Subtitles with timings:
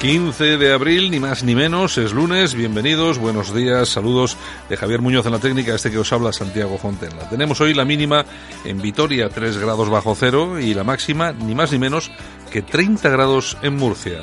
[0.00, 4.36] 15 de abril, ni más ni menos, es lunes, bienvenidos, buenos días, saludos
[4.68, 7.28] de Javier Muñoz en la técnica, este que os habla Santiago Fontenla.
[7.28, 8.24] Tenemos hoy la mínima
[8.64, 12.12] en Vitoria, 3 grados bajo cero, y la máxima, ni más ni menos,
[12.52, 14.20] que 30 grados en Murcia.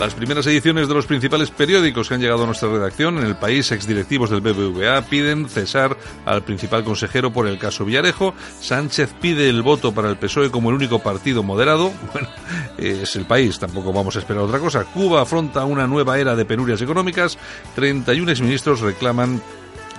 [0.00, 3.34] Las primeras ediciones de los principales periódicos que han llegado a nuestra redacción en el
[3.34, 8.32] país, exdirectivos del BBVA piden cesar al principal consejero por el caso Villarejo.
[8.60, 11.92] Sánchez pide el voto para el PSOE como el único partido moderado.
[12.12, 12.28] Bueno,
[12.78, 14.84] es el país, tampoco vamos a esperar otra cosa.
[14.84, 17.36] Cuba afronta una nueva era de penurias económicas.
[17.74, 19.42] 31 exministros reclaman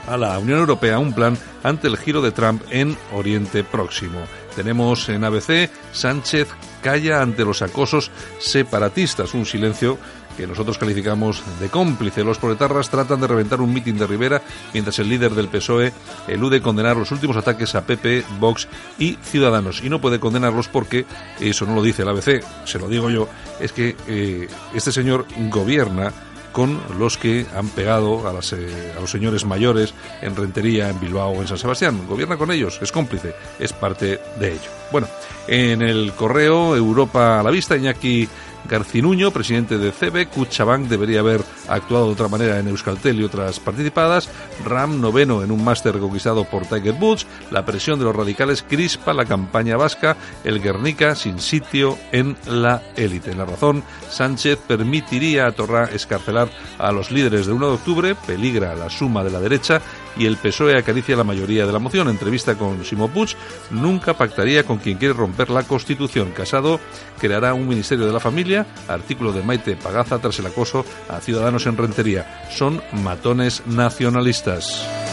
[0.08, 4.20] a la Unión Europea un plan ante el giro de Trump en Oriente Próximo.
[4.55, 6.47] Tenemos en ABC Sánchez
[6.81, 9.97] calla ante los acosos separatistas, un silencio
[10.39, 12.23] que nosotros calificamos de cómplice.
[12.23, 14.41] Los proletarras tratan de reventar un mitin de Rivera
[14.73, 15.91] mientras el líder del PSOE
[16.30, 19.83] elude condenar los últimos ataques a PP, Vox y Ciudadanos.
[19.83, 21.05] Y no puede condenarlos porque,
[21.41, 23.27] eso no lo dice el ABC, se lo digo yo,
[23.59, 26.14] es que eh, este señor gobierna
[26.52, 30.99] con los que han pegado a, las, eh, a, los señores mayores en Rentería, en
[30.99, 32.08] Bilbao o en San Sebastián.
[32.08, 34.71] Gobierna con ellos, es cómplice, es parte de ello.
[34.92, 35.08] Bueno,
[35.48, 38.27] en el correo Europa a la vista, Iñaki
[38.67, 43.59] Garcinuño, presidente de CB, Cuchabank debería haber actuado de otra manera en Euskaltel y otras
[43.59, 44.30] participadas,
[44.65, 49.14] Ram noveno en un máster conquistado por Tiger Woods, la presión de los radicales crispa
[49.14, 53.31] la campaña vasca, el Guernica sin sitio en la élite.
[53.31, 58.15] En la razón, Sánchez permitiría a Torra escarcelar a los líderes del 1 de octubre,
[58.15, 59.81] peligra la suma de la derecha
[60.17, 62.09] y el PSOE acaricia la mayoría de la moción.
[62.09, 63.36] Entrevista con Simo Puig,
[63.71, 66.31] nunca pactaría con quien quiere romper la Constitución.
[66.31, 66.80] Casado
[67.20, 71.65] creará un Ministerio de la Familia, artículo de Maite Pagaza tras el acoso a ciudadanos
[71.65, 72.47] en Rentería.
[72.52, 75.08] Son matones nacionalistas.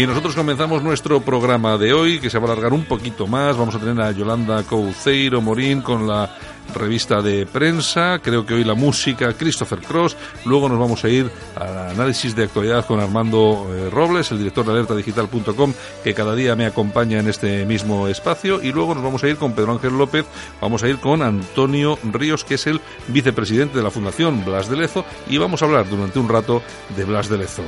[0.00, 3.54] Y nosotros comenzamos nuestro programa de hoy, que se va a alargar un poquito más.
[3.54, 6.34] Vamos a tener a Yolanda Couceiro Morín con la
[6.72, 10.16] revista de prensa, creo que hoy la música, Christopher Cross,
[10.46, 14.64] luego nos vamos a ir al análisis de actualidad con Armando eh, Robles, el director
[14.64, 19.22] de alertadigital.com, que cada día me acompaña en este mismo espacio, y luego nos vamos
[19.22, 20.24] a ir con Pedro Ángel López,
[20.62, 24.76] vamos a ir con Antonio Ríos, que es el vicepresidente de la Fundación Blas de
[24.76, 26.62] Lezo, y vamos a hablar durante un rato
[26.96, 27.64] de Blas de Lezo.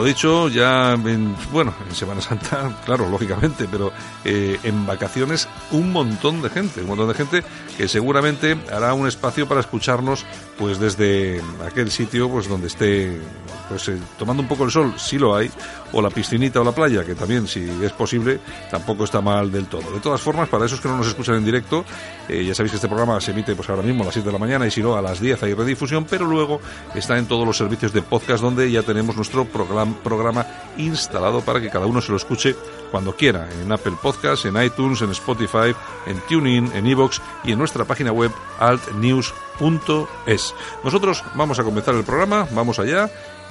[0.00, 3.92] Lo dicho, ya en, bueno, en Semana Santa, claro, lógicamente, pero
[4.24, 7.44] eh, en vacaciones un montón de gente, un montón de gente
[7.76, 10.24] que seguramente hará un espacio para escucharnos
[10.58, 13.20] pues desde aquel sitio pues donde esté
[13.68, 15.50] pues eh, tomando un poco el sol, si lo hay,
[15.92, 18.40] o la piscinita o la playa, que también si es posible
[18.70, 19.90] tampoco está mal del todo.
[19.92, 21.84] De todas formas, para esos que no nos escuchan en directo,
[22.28, 24.32] eh, ya sabéis que este programa se emite pues ahora mismo a las 7 de
[24.32, 26.60] la mañana y si no a las 10 hay redifusión, pero luego
[26.94, 30.46] está en todos los servicios de podcast donde ya tenemos nuestro programa, programa
[30.76, 32.54] instalado para que cada uno se lo escuche
[32.90, 35.74] cuando quiera, en Apple Podcasts, en iTunes, en Spotify,
[36.06, 40.54] en TuneIn, en Evox y en nuestra página web altnews.es.
[40.82, 43.10] Nosotros vamos a comenzar el programa, vamos allá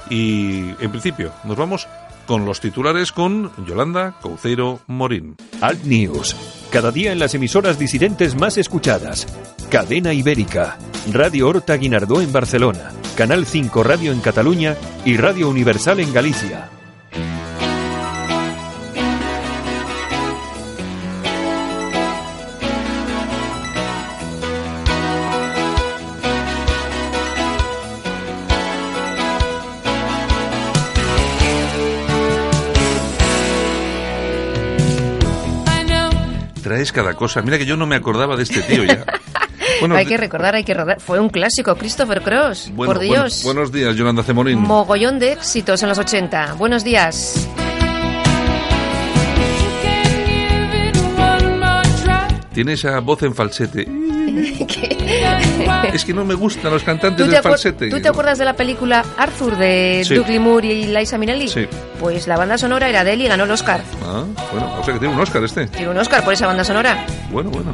[0.10, 1.88] y en principio nos vamos
[2.30, 5.36] con los titulares con Yolanda Couceiro Morín.
[5.62, 6.36] Alt News.
[6.72, 9.26] Cada día en las emisoras disidentes más escuchadas.
[9.72, 10.78] Cadena Ibérica.
[11.12, 12.92] Radio Horta Guinardó en Barcelona.
[13.18, 16.70] Canal 5 Radio en Cataluña y Radio Universal en Galicia.
[36.80, 37.42] Traes cada cosa.
[37.42, 39.06] Mira que yo no me acordaba de este tío ya.
[39.82, 41.00] Bueno, hay que recordar, hay que recordar.
[41.00, 42.72] Fue un clásico, Christopher Cross.
[42.74, 43.44] bueno, por bueno, Dios.
[43.44, 44.60] buenos días, Yolanda Cemorín.
[44.60, 46.56] Mogollón de éxitos en los 80.
[46.56, 47.48] Buenos días.
[52.60, 53.88] Tiene esa voz en falsete.
[55.94, 57.90] Es que no me gustan los cantantes ¿Tú te, del acuer- falsete.
[57.90, 60.16] tú te acuerdas de la película Arthur de Sí.
[60.16, 61.48] Doug Moore y Liza Minnelli?
[61.48, 61.66] Sí.
[62.02, 63.80] Pues la banda sonora era de él y ganó el Oscar.
[64.04, 65.68] Ah, bueno, o sea que tiene un Oscar este.
[65.68, 67.06] Tiene un Oscar por esa banda sonora.
[67.32, 67.72] Bueno, bueno.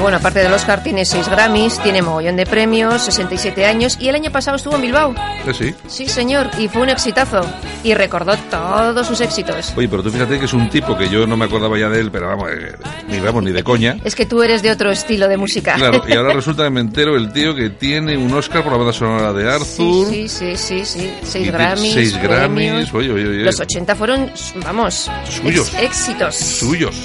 [0.00, 4.08] Pero bueno, aparte del Oscar, tiene seis Grammys, tiene mogollón de premios, 67 años y
[4.08, 5.14] el año pasado estuvo en Bilbao.
[5.46, 5.74] Eh, sí.
[5.88, 7.42] Sí, señor, y fue un exitazo.
[7.84, 9.74] Y recordó todos sus éxitos.
[9.76, 12.00] Oye, pero tú fíjate que es un tipo que yo no me acordaba ya de
[12.00, 12.72] él, pero vamos, eh,
[13.08, 13.98] ni vamos, ni de coña.
[14.02, 15.74] Es que tú eres de otro estilo de música.
[15.74, 18.78] Claro, y ahora resulta que me entero el tío que tiene un Oscar por la
[18.78, 20.06] banda sonora de Arthur.
[20.08, 21.14] Sí, sí, sí, sí, sí.
[21.24, 21.92] Seis Grammys.
[21.92, 22.94] Seis Grammys.
[22.94, 23.42] Oye, oye, oye.
[23.44, 24.30] Los 80 fueron,
[24.64, 25.70] vamos, Suyos.
[25.74, 26.36] ex- éxitos.
[26.36, 26.96] Suyos.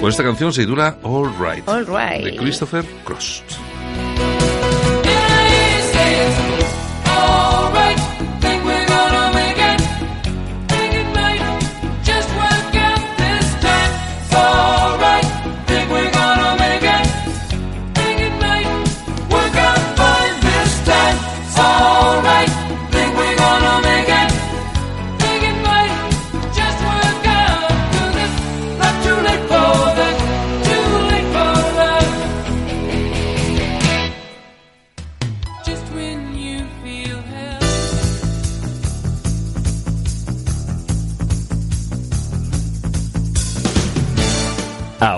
[0.00, 1.68] Con esta canción se titula All Right.
[1.68, 2.24] All right.
[2.24, 3.44] De Christopher Cross.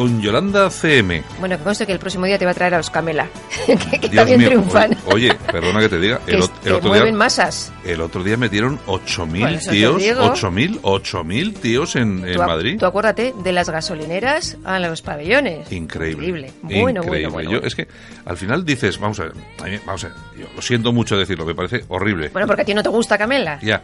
[0.00, 1.22] Con Yolanda CM.
[1.40, 3.28] Bueno, que conste que el próximo día te va a traer a los Camela,
[3.66, 4.48] que, que también mío.
[4.48, 4.96] triunfan.
[5.04, 6.18] Oye, oye, perdona que te diga.
[6.24, 7.70] que El, es- ot- que el otro mueven día, masas.
[7.84, 9.98] el otro día metieron 8.000 Por eso te tíos.
[10.02, 10.20] digo.
[10.32, 12.76] 8.000, 8.000 tíos en, en Tú, Madrid.
[12.78, 15.70] tú acuérdate de las gasolineras a los pabellones.
[15.70, 16.28] Increíble.
[16.28, 16.52] Increíble.
[16.62, 17.02] Bueno, Increíble.
[17.02, 17.50] bueno, bueno.
[17.50, 17.66] Yo, bueno.
[17.66, 17.86] es que
[18.24, 21.18] al final dices, vamos a ver, a mí- vamos a ver, yo lo siento mucho
[21.18, 22.30] decirlo, me parece horrible.
[22.30, 23.58] Bueno, porque a ti no te gusta Camela.
[23.60, 23.82] Ya.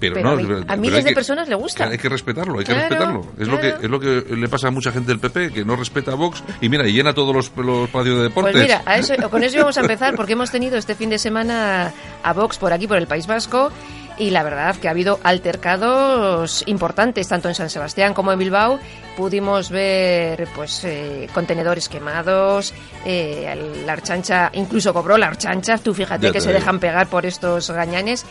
[0.00, 1.88] Pero, Pero no, a pero- miles de que- personas le gusta.
[1.88, 3.26] Hay que respetarlo, hay que respetarlo.
[3.38, 5.74] Es lo que es lo que le pasa a mucha gente del PP que no
[5.76, 8.52] respeta a Vox y mira, y llena todos los, los de deportes.
[8.52, 11.18] Pues mira, a eso, con eso íbamos a empezar porque hemos tenido este fin de
[11.18, 11.92] semana
[12.22, 13.70] a Vox por aquí, por el País Vasco.
[14.20, 18.78] Y la verdad que ha habido altercados importantes, tanto en San Sebastián como en Bilbao.
[19.16, 22.72] Pudimos ver pues eh, contenedores quemados,
[23.04, 27.70] eh, la archancha, incluso cobró la archancha, tú fíjate que se dejan pegar por estos
[27.70, 28.24] gañanes.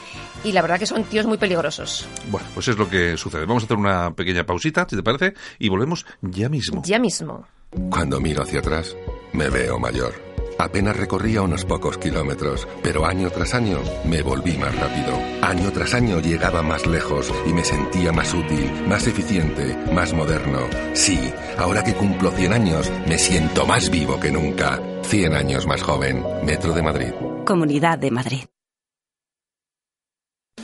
[0.43, 2.07] Y la verdad que son tíos muy peligrosos.
[2.29, 3.45] Bueno, pues es lo que sucede.
[3.45, 6.81] Vamos a hacer una pequeña pausita, si te parece, y volvemos ya mismo.
[6.85, 7.45] Ya mismo.
[7.89, 8.95] Cuando miro hacia atrás,
[9.33, 10.27] me veo mayor.
[10.59, 15.19] Apenas recorría unos pocos kilómetros, pero año tras año me volví más rápido.
[15.41, 20.61] Año tras año llegaba más lejos y me sentía más útil, más eficiente, más moderno.
[20.93, 24.81] Sí, ahora que cumplo 100 años, me siento más vivo que nunca.
[25.03, 26.23] 100 años más joven.
[26.43, 27.11] Metro de Madrid.
[27.45, 28.43] Comunidad de Madrid.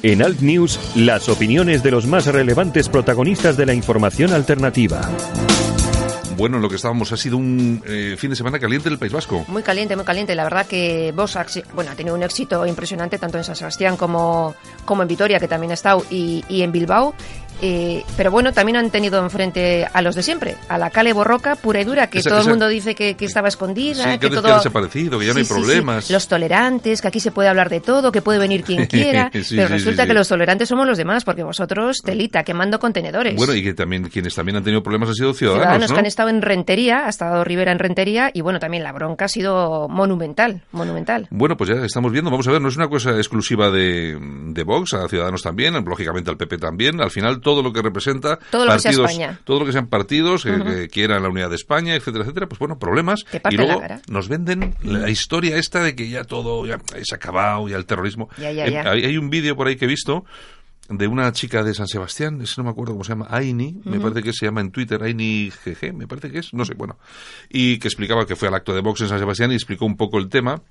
[0.01, 5.01] En Alt News, las opiniones de los más relevantes protagonistas de la información alternativa.
[6.35, 9.13] Bueno, lo que estábamos ha sido un eh, fin de semana caliente en el País
[9.13, 9.45] Vasco.
[9.47, 10.35] Muy caliente, muy caliente.
[10.35, 13.95] La verdad que Vox ha, bueno, ha tenido un éxito impresionante tanto en San Sebastián
[13.95, 17.13] como, como en Vitoria, que también ha estado, y, y en Bilbao.
[17.61, 21.55] Eh, pero bueno, también han tenido enfrente a los de siempre, a la Cale Borroca
[21.55, 24.09] pura y dura, que Esa- todo esa- el mundo dice que, que estaba escondida, Sí,
[24.19, 24.43] que, que todo...
[24.43, 26.09] que ha desaparecido, que ya no hay Sí, problemas.
[26.11, 29.31] Los tolerantes, que aquí se puede hablar de todo, que puede venir quien quiera.
[29.31, 33.35] Pero resulta que los tolerantes somos los demás, porque vosotros, telita, quemando contenedores.
[33.35, 35.95] Bueno, y que también quienes también han tenido problemas han sido ciudadanos, Ciudadanos ¿no?
[35.95, 39.25] que han estado en Rentería, ha estado Rivera en Rentería, y bueno, también la bronca
[39.25, 41.27] ha sido monumental, monumental.
[41.29, 44.63] Bueno, pues ya estamos viendo, vamos a ver, no es una cosa exclusiva de, de
[44.63, 48.65] Vox, a Ciudadanos también, lógicamente al PP también, al final todo lo que representa Todo
[48.65, 49.39] lo que sea España.
[49.43, 52.59] todo lo que sean partidos que, que quieran la unidad de España, etcétera, etcétera, pues
[52.59, 53.23] bueno, problemas.
[53.51, 57.67] Y luego nos venden la historia esta de que ya todo ya se ha acabado,
[57.67, 58.29] ya el terrorismo.
[58.37, 58.89] Ya, ya, Eh, ya.
[58.89, 60.25] Hay, hay un vídeo por ahí que he visto
[60.89, 63.99] de una chica de San Sebastián, ese no me acuerdo cómo se llama, Aini, me
[64.01, 66.97] parece que se llama en Twitter, Aini GG, me parece que es, no sé, bueno,
[67.49, 69.95] y que explicaba que fue al acto de Vox en San Sebastián y explicó un
[69.95, 70.61] poco el tema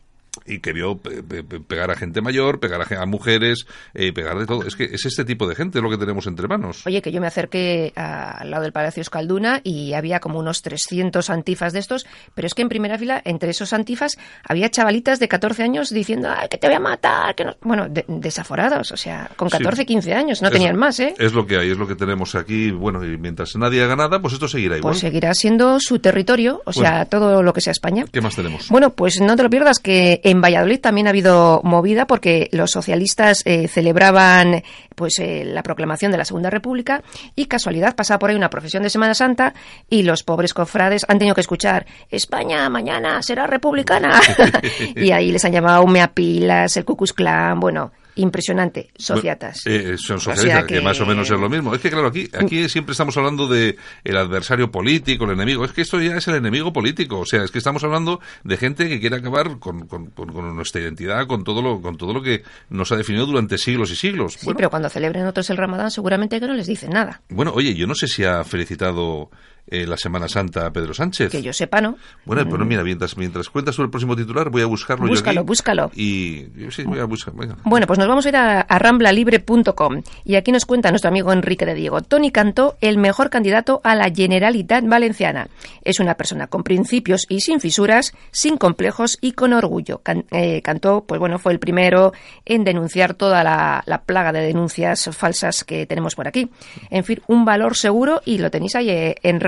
[0.46, 4.12] y que vio pe- pe- pe- pegar a gente mayor, pegar a, a mujeres, eh,
[4.12, 4.62] pegar de todo.
[4.66, 6.86] Es que es este tipo de gente lo que tenemos entre manos.
[6.86, 10.62] Oye, que yo me acerqué a- al lado del Palacio Escalduna y había como unos
[10.62, 15.18] 300 antifas de estos, pero es que en primera fila, entre esos antifas, había chavalitas
[15.18, 17.56] de 14 años diciendo, ay, que te voy a matar, que no...
[17.62, 19.58] Bueno, de- desaforados, o sea, con Sí.
[19.58, 21.14] 14, 15 años, no Es- tenían más, ¿eh?
[21.18, 22.70] Es lo que hay, es lo que tenemos aquí.
[22.70, 24.92] Bueno, y mientras nadie haga nada, pues esto seguirá igual.
[24.92, 28.04] Pues seguirá siendo su territorio, o sea, todo lo que sea España.
[28.10, 28.68] ¿Qué más tenemos?
[28.68, 32.70] Bueno, pues no te lo pierdas que en Valladolid también ha habido movida porque los
[32.70, 34.62] socialistas eh, celebraban
[34.94, 37.02] pues eh, la proclamación de la Segunda República
[37.36, 39.54] y casualidad pasaba por ahí una profesión de Semana Santa
[39.88, 44.20] y los pobres cofrades han tenido que escuchar España mañana será republicana
[44.96, 49.62] y ahí les han llamado meapilas, el Ku Klux Klan, bueno, impresionante, sociatas.
[49.64, 50.74] Bueno, eh, son O sea socialistas, que...
[50.74, 51.74] que- más o menos es lo mismo.
[51.74, 55.64] Es que, claro, aquí, aquí siempre estamos hablando de el adversario político, el enemigo.
[55.64, 57.20] Es que esto ya es el enemigo político.
[57.20, 60.54] O sea, es que estamos hablando de gente que quiere acabar con, con- con- con
[60.56, 63.96] nuestra identidad, con todo, lo, con todo lo que nos ha definido durante siglos y
[63.96, 64.34] siglos.
[64.34, 67.22] Sí, bueno, pero cuando celebren otros el Ramadán seguramente que no les dicen nada.
[67.28, 69.30] bueno, oye, yo no sé si ha felicitado
[69.66, 71.30] eh, la Semana Santa a Pedro Sánchez.
[71.30, 71.96] Que yo sepa, ¿no?
[72.24, 75.40] Bueno, pero mira, mientras, mientras cuentas sobre el próximo titular, voy a buscarlo Búscalo, yo
[75.40, 75.46] aquí.
[75.46, 75.90] búscalo.
[75.94, 77.34] Y sí, voy a buscar.
[77.34, 77.56] Venga.
[77.64, 81.32] Bueno, pues nos vamos a ir a, a ramblalibre.com y aquí nos cuenta nuestro amigo
[81.32, 82.00] Enrique de Diego.
[82.02, 85.48] Tony Cantó, el mejor candidato a la Generalitat Valenciana.
[85.84, 89.98] Es una persona con principios y sin fisuras, sin complejos y con orgullo.
[90.02, 92.12] Can- eh, Cantó, pues bueno, fue el primero
[92.44, 96.50] en denunciar toda la, la plaga de denuncias falsas que tenemos por aquí.
[96.90, 99.40] En fin, un valor seguro y lo tenéis ahí eh, en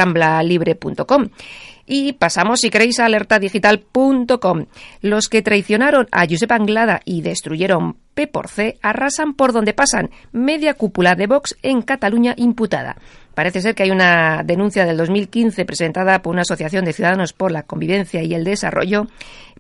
[1.87, 4.67] Y pasamos, si queréis, a alertadigital.com.
[5.03, 10.11] Los que traicionaron a Josep Anglada y destruyeron P por C arrasan por donde pasan.
[10.33, 12.97] Media cúpula de Vox en Cataluña imputada.
[13.35, 17.51] Parece ser que hay una denuncia del 2015 presentada por una asociación de ciudadanos por
[17.51, 19.09] la convivencia y el desarrollo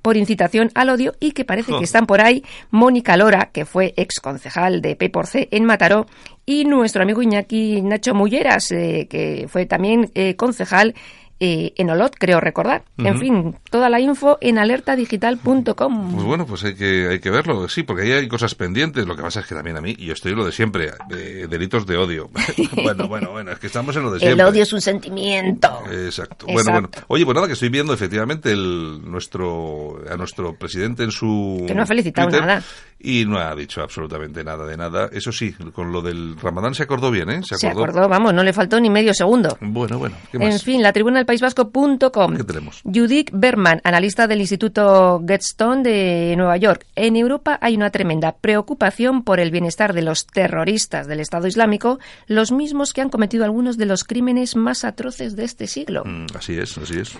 [0.04, 2.44] por incitación al odio y que parece que están por ahí.
[2.70, 6.06] Mónica Lora, que fue ex concejal de P por C en Mataró,
[6.44, 10.94] y nuestro amigo Iñaki Nacho Mulleras, eh, que fue también eh, concejal
[11.40, 12.84] eh, en Olot, creo recordar.
[12.98, 16.12] En fin, toda la info en alertadigital.com.
[16.14, 19.06] Pues bueno, pues hay que, hay que verlo, sí, porque ahí hay cosas pendientes.
[19.06, 21.46] Lo que pasa es que también a mí, y yo estoy lo de siempre, eh,
[21.48, 22.30] delitos de odio.
[22.82, 24.44] bueno, bueno, bueno, es que estamos en lo de El siempre.
[24.44, 25.68] odio es un sentimiento.
[25.90, 26.46] Exacto.
[26.46, 26.90] Bueno, bueno.
[27.08, 31.64] Oye, pues nada, que estoy viendo efectivamente el, nuestro, a nuestro presidente en su.
[31.66, 32.62] Que no ha felicitado Twitter nada.
[33.06, 35.10] Y no ha dicho absolutamente nada de nada.
[35.12, 37.42] Eso sí, con lo del Ramadán se acordó bien, ¿eh?
[37.44, 39.58] Se acordó, vamos, no le faltó ni medio segundo.
[39.60, 42.36] Bueno, bueno, ¿qué En fin, la tribuna del País Vasco.com.
[42.36, 42.80] ¿Qué tenemos?
[42.84, 46.86] Judith Berman, analista del Instituto Getstone de Nueva York.
[46.96, 51.98] En Europa hay una tremenda preocupación por el bienestar de los terroristas del Estado Islámico,
[52.26, 56.04] los mismos que han cometido algunos de los crímenes más atroces de este siglo.
[56.06, 57.16] Mm, Así es, así es.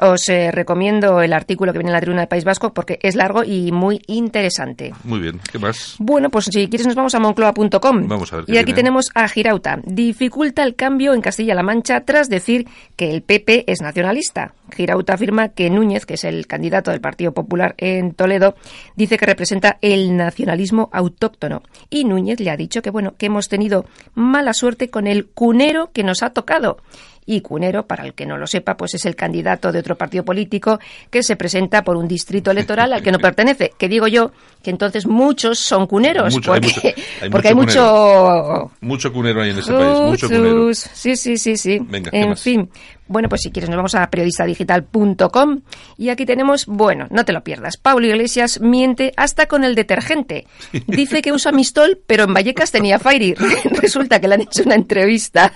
[0.00, 3.14] Os, eh, recomiendo el artículo que viene en la tribuna del País Vasco porque es
[3.14, 4.92] largo y muy interesante.
[5.04, 5.96] Muy bien, ¿qué más?
[5.98, 8.08] Bueno, pues si quieres nos vamos a moncloa.com.
[8.08, 8.80] Vamos a ver qué Y aquí tiene.
[8.80, 9.78] tenemos a Girauta.
[9.84, 14.54] Dificulta el cambio en Castilla-La Mancha tras decir que el PP es nacionalista.
[14.72, 18.54] Girauta afirma que Núñez, que es el candidato del Partido Popular en Toledo,
[18.96, 21.62] dice que representa el nacionalismo autóctono.
[21.88, 23.84] Y Núñez le ha dicho que bueno, que hemos tenido
[24.14, 26.78] mala suerte con el cunero que nos ha tocado.
[27.26, 30.24] Y Cunero, para el que no lo sepa, pues es el candidato de otro partido
[30.24, 33.72] político que se presenta por un distrito electoral al que no pertenece.
[33.78, 37.54] Que digo yo que entonces muchos son cuneros, Mucho, hay porque, mucho- hay porque hay
[37.54, 38.70] mucho mucho...
[38.80, 40.74] Mucho cunero hay en ese país, mucho cunero.
[40.74, 41.78] Sí, sí, sí, sí.
[41.82, 42.42] Venga, ¿qué en más?
[42.42, 42.68] fin.
[43.10, 45.60] Bueno, pues si quieres nos vamos a periodistadigital.com
[45.98, 50.46] y aquí tenemos, bueno, no te lo pierdas, Pablo Iglesias miente hasta con el detergente.
[50.86, 53.34] Dice que usa Mistol, pero en Vallecas tenía Fairy.
[53.82, 55.52] Resulta que le han hecho una entrevista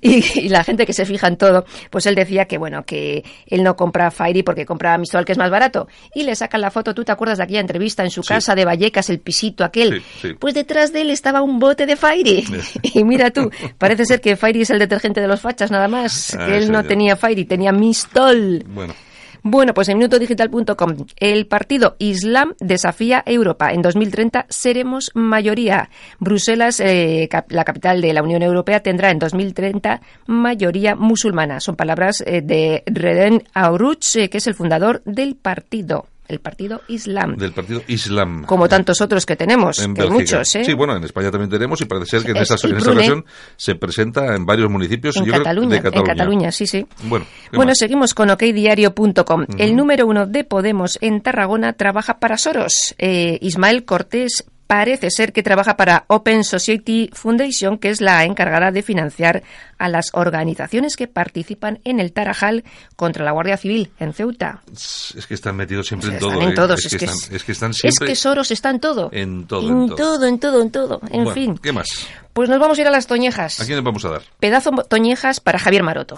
[0.00, 3.24] y, y la gente que se fija en todo, pues él decía que, bueno, que
[3.46, 5.88] él no compra Fairy porque compra Mistol, que es más barato.
[6.14, 8.28] Y le sacan la foto, ¿tú te acuerdas de aquella entrevista en su Sí.
[8.28, 10.02] casa de Vallecas, el pisito aquel?
[10.20, 10.34] Sí, sí.
[10.38, 12.44] Pues detrás de él estaba un bote de Fairy.
[12.82, 16.34] y mira tú, parece ser que Fairy es el detergente de los fachas nada más.
[16.34, 18.64] Ah, que él no tenía Fairy, tenía Mistol.
[18.68, 18.94] Bueno,
[19.48, 23.70] Bueno, pues en minutodigital.com, el partido Islam desafía Europa.
[23.72, 25.88] En 2030 seremos mayoría.
[26.18, 31.60] Bruselas, eh, cap- la capital de la Unión Europea, tendrá en 2030 mayoría musulmana.
[31.60, 36.82] Son palabras eh, de Reden Auruch, eh, que es el fundador del partido, el partido
[36.88, 37.36] Islam.
[37.36, 38.44] del partido Islam.
[38.44, 40.64] Como tantos otros que tenemos, en que muchos, ¿eh?
[40.64, 42.92] Sí, bueno, en España también tenemos y parece ser que en, Es esta, en esta
[42.92, 43.24] ocasión
[43.56, 46.00] se presenta en varios municipios en yo creo, Cataluña, de Cataluña.
[46.12, 46.86] en Cataluña, sí, sí.
[47.04, 47.78] Bueno, ¿qué Bueno, más?
[47.78, 49.46] seguimos con okdiario.com.
[49.58, 52.94] El número uno de Podemos en Tarragona trabaja para Soros.
[52.98, 58.70] Eh, Ismael Cortés parece ser que trabaja para Open Society Foundation, que es la encargada
[58.72, 59.42] de financiar
[59.78, 62.64] a las organizaciones que participan en el Tarajal
[62.96, 64.62] contra la Guardia Civil en Ceuta.
[64.72, 66.40] Es que están metidos siempre en todo.
[66.42, 66.54] en ¿eh?
[66.54, 69.10] todos, Es, que están, es- es que están Es siempre que Soros está en todo.
[69.12, 69.68] en todo.
[69.70, 69.96] En en todo.
[69.96, 71.00] todo, en todo, en todo.
[71.10, 71.58] En Bueno, fin.
[71.58, 71.86] ¿Qué más?
[72.32, 73.60] Pues nos vamos a ir a las toñejas.
[73.60, 74.22] ¿A quién le vamos a dar?
[74.40, 76.16] Pedazo toñejas para Javier Maroto.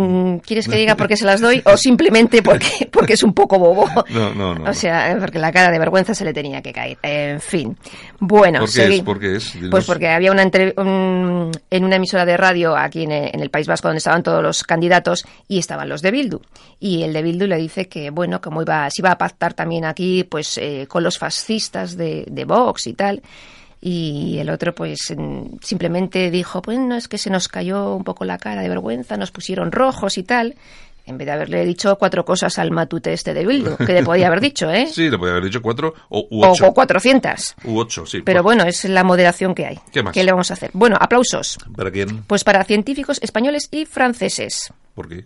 [0.00, 3.32] Mm, ¿Quieres que diga por qué se las doy o simplemente porque, porque es un
[3.34, 3.88] poco bobo?
[4.10, 4.70] No, no, no.
[4.70, 6.98] O sea, porque la cara de vergüenza se le tenía que caer.
[7.02, 7.76] En fin.
[8.20, 9.02] Bueno, ¿Por qué es?
[9.02, 9.52] ¿Por qué es?
[9.54, 9.70] Dinos.
[9.70, 10.44] Pues porque había una
[10.76, 14.42] un- en una emisora de radio aquí en, en el País Vasco donde estaban todos
[14.42, 16.40] los candidatos y estaban los de Bildu.
[16.78, 19.84] Y el de Bildu le dice que, bueno, como iba, se iba a pactar también
[19.84, 23.20] aquí pues eh, con los fascistas de, de Vox y tal.
[23.80, 24.98] Y el otro, pues,
[25.62, 29.16] simplemente dijo, pues no, es que se nos cayó un poco la cara de vergüenza,
[29.16, 30.56] nos pusieron rojos y tal.
[31.06, 34.26] En vez de haberle dicho cuatro cosas al matute este de Bildu, que le podía
[34.26, 34.86] haber dicho, ¿eh?
[34.92, 36.66] Sí, le podía haber dicho cuatro o u ocho.
[36.66, 37.56] o 400.
[37.64, 38.20] U ocho, sí.
[38.20, 39.78] Pero bueno, es la moderación que hay.
[39.90, 40.14] ¿Qué más?
[40.14, 40.70] le vamos a hacer?
[40.74, 41.56] Bueno, aplausos.
[41.74, 42.24] ¿Para quién?
[42.24, 44.70] Pues para científicos españoles y franceses.
[44.94, 45.24] ¿Por qué?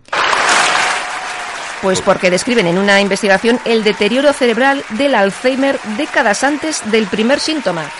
[1.80, 7.40] Pues porque describen en una investigación el deterioro cerebral del Alzheimer décadas antes del primer
[7.40, 7.90] síntoma.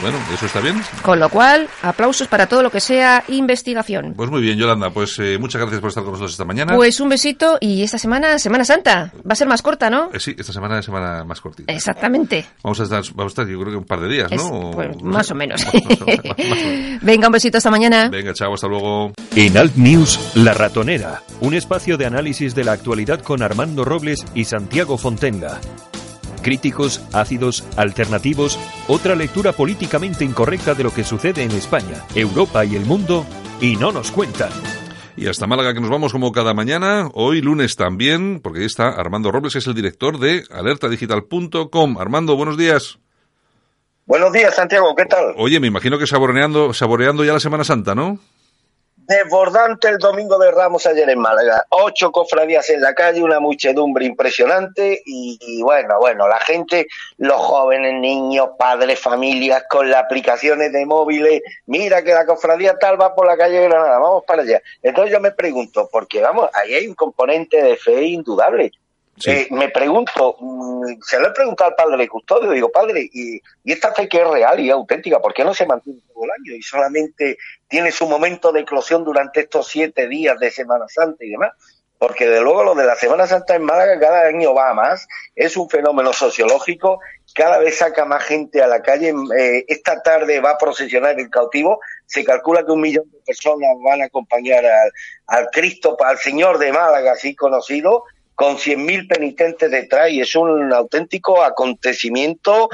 [0.00, 0.80] Bueno, ¿eso está bien?
[1.02, 4.14] Con lo cual, aplausos para todo lo que sea investigación.
[4.16, 4.90] Pues muy bien, Yolanda.
[4.90, 6.74] Pues eh, muchas gracias por estar con nosotros esta mañana.
[6.74, 9.12] Pues un besito y esta semana, Semana Santa.
[9.18, 10.10] Va a ser más corta, ¿no?
[10.12, 11.72] Eh, sí, esta semana es semana más cortita.
[11.72, 12.44] Exactamente.
[12.64, 14.70] Vamos a estar, vamos a estar, yo creo que un par de días, Es- ¿no?
[14.72, 15.64] pues, No más o menos.
[15.64, 16.22] Más más o menos.
[17.02, 18.08] Venga, un besito esta mañana.
[18.08, 19.12] Venga, chao, hasta luego.
[19.36, 24.24] En Alt News, La Ratonera, un espacio de análisis de la actualidad con Armando Robles
[24.34, 25.60] y Santiago Fontenga.
[26.42, 28.58] Críticos, ácidos, alternativos,
[28.88, 33.24] otra lectura políticamente incorrecta de lo que sucede en España, Europa y el mundo,
[33.60, 34.50] y no nos cuentan.
[35.16, 38.88] Y hasta Málaga que nos vamos como cada mañana, hoy lunes también, porque ahí está
[38.88, 41.98] Armando Robles, que es el director de alertadigital.com.
[41.98, 42.98] Armando, buenos días.
[44.04, 45.34] Buenos días, Santiago, ¿qué tal?
[45.36, 48.18] Oye, me imagino que saboreando, saboreando ya la Semana Santa, ¿no?
[49.04, 51.66] Desbordante el domingo de Ramos ayer en Málaga.
[51.70, 57.94] Ocho cofradías en la calle, una muchedumbre impresionante y, bueno, bueno, la gente, los jóvenes,
[57.94, 63.26] niños, padres, familias, con las aplicaciones de móviles, mira que la cofradía tal va por
[63.26, 64.62] la calle de Granada, vamos para allá.
[64.82, 68.70] Entonces yo me pregunto, porque vamos, ahí hay un componente de fe indudable.
[69.26, 73.92] Eh, me pregunto, mm, se lo he preguntado al padre custodio, digo, padre, ¿y, esta
[73.92, 76.62] fe que es real y auténtica, por qué no se mantiene todo el año y
[76.62, 77.36] solamente
[77.68, 81.52] tiene su momento de eclosión durante estos siete días de Semana Santa y demás?
[81.98, 85.06] Porque de luego lo de la Semana Santa en Málaga cada año va más,
[85.36, 86.98] es un fenómeno sociológico,
[87.34, 91.30] cada vez saca más gente a la calle, eh, esta tarde va a procesionar el
[91.30, 94.90] cautivo, se calcula que un millón de personas van a acompañar al,
[95.26, 98.04] al Cristo, al Señor de Málaga, así conocido,
[98.42, 102.68] con 100.000 penitentes detrás y es un auténtico acontecimiento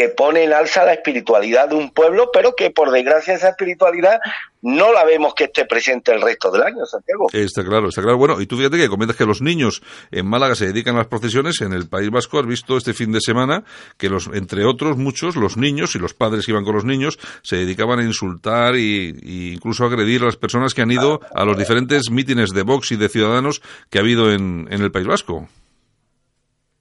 [0.00, 4.18] que pone en alza la espiritualidad de un pueblo, pero que por desgracia esa espiritualidad
[4.62, 7.26] no la vemos que esté presente el resto del año, Santiago.
[7.34, 8.16] Está claro, está claro.
[8.16, 11.08] Bueno, y tú fíjate que comentas que los niños en Málaga se dedican a las
[11.08, 11.60] procesiones.
[11.60, 13.62] En el País Vasco has visto este fin de semana
[13.98, 17.18] que, los, entre otros, muchos, los niños y los padres que iban con los niños,
[17.42, 21.58] se dedicaban a insultar y incluso agredir a las personas que han ido a los
[21.58, 23.60] diferentes mítines de Vox y de Ciudadanos
[23.90, 25.46] que ha habido en el País Vasco.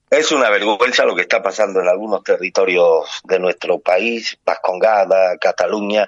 [0.09, 6.07] Es una vergüenza lo que está pasando en algunos territorios de nuestro país, Vascongada, Cataluña,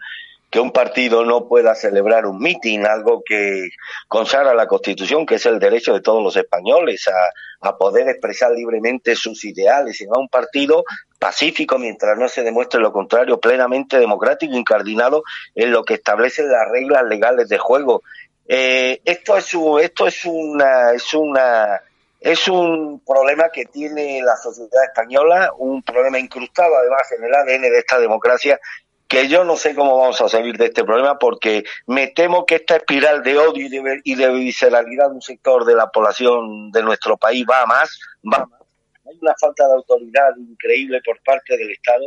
[0.49, 3.69] que un partido no pueda celebrar un mitin, algo que
[4.07, 9.15] consagra la Constitución, que es el derecho de todos los españoles a, poder expresar libremente
[9.15, 10.83] sus ideales, y un partido
[11.19, 16.67] pacífico mientras no se demuestre lo contrario, plenamente democrático, incardinado en lo que establecen las
[16.69, 18.01] reglas legales de juego.
[18.47, 21.79] Eh, esto es esto es una, es una
[22.21, 27.61] es un problema que tiene la sociedad española, un problema incrustado además en el ADN
[27.63, 28.59] de esta democracia,
[29.07, 32.55] que yo no sé cómo vamos a salir de este problema porque me temo que
[32.55, 33.65] esta espiral de odio
[34.03, 37.99] y de, visceralidad de un sector de la población de nuestro país va a más,
[38.31, 38.61] va a más.
[39.09, 42.05] Hay una falta de autoridad increíble por parte del Estado.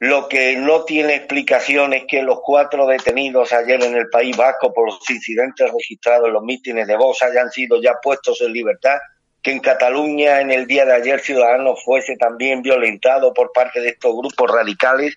[0.00, 4.74] Lo que no tiene explicación es que los cuatro detenidos ayer en el País Vasco
[4.74, 8.98] por los incidentes registrados en los mítines de Vox hayan sido ya puestos en libertad
[9.42, 13.90] que en Cataluña en el día de ayer Ciudadanos fuese también violentado por parte de
[13.90, 15.14] estos grupos radicales.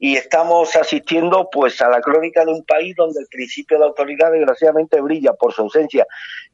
[0.00, 4.30] Y estamos asistiendo pues a la crónica de un país donde el principio de autoridad
[4.30, 6.06] desgraciadamente brilla por su ausencia.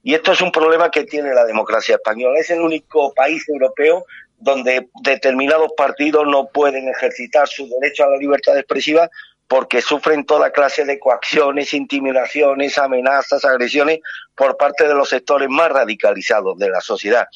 [0.02, 2.38] Y esto es un problema que tiene la democracia española.
[2.40, 4.06] Es el único país europeo
[4.38, 9.10] donde determinados partidos no pueden ejercitar su derecho a la libertad expresiva
[9.48, 14.00] porque sufren toda clase de coacciones, intimidaciones, amenazas, agresiones
[14.34, 17.26] por parte de los sectores más radicalizados de la sociedad.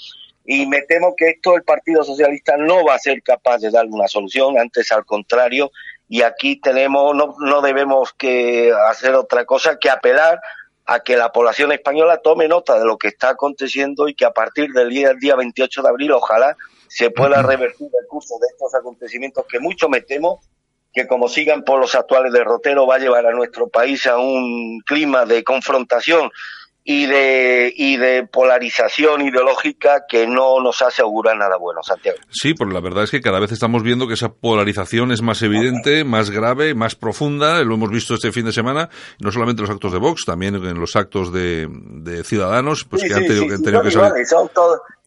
[0.50, 3.84] y me temo que esto el Partido Socialista no va a ser capaz de dar
[3.84, 5.70] una solución, antes al contrario,
[6.08, 10.40] y aquí tenemos, no, no debemos que hacer otra cosa que apelar
[10.86, 14.30] a que la población española tome nota de lo que está aconteciendo y que a
[14.30, 16.56] partir del día, día 28 de abril ojalá
[16.88, 20.40] se pueda revertir el curso de estos acontecimientos que mucho me temo
[20.92, 24.80] que como sigan por los actuales derroteros va a llevar a nuestro país a un
[24.86, 26.30] clima de confrontación
[26.90, 32.16] y de, y de polarización ideológica que no nos hace augurar nada bueno, Santiago.
[32.30, 35.42] Sí, pero la verdad es que cada vez estamos viendo que esa polarización es más
[35.42, 37.62] evidente, más grave, más profunda.
[37.62, 38.88] Lo hemos visto este fin de semana,
[39.20, 43.02] no solamente en los actos de Vox, también en los actos de, de Ciudadanos, pues
[43.02, 44.26] Sí, que han sí, tenido, sí, que, han tenido que salir.
[44.26, 44.48] son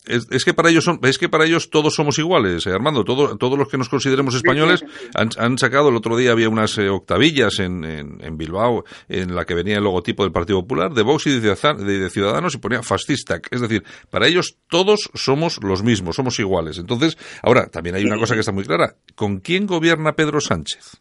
[0.08, 3.04] Es, es que para ellos son, es que para ellos todos somos iguales, eh, Armando.
[3.04, 4.84] Todo- todos los que nos consideremos españoles
[5.14, 5.90] han, han sacado.
[5.90, 9.78] El otro día había unas eh, octavillas en, en, en Bilbao en la que venía
[9.78, 12.82] el logotipo del Partido Popular, de Vox y de, Ciudadano- de- de Ciudadanos y ponía
[12.82, 13.40] fascista.
[13.52, 16.80] Es decir, para ellos todos somos los mismos, somos iguales.
[16.80, 18.96] Entonces, ahora también hay una cosa que está muy clara.
[19.14, 21.00] ¿Con quién gobierna Pedro Sánchez?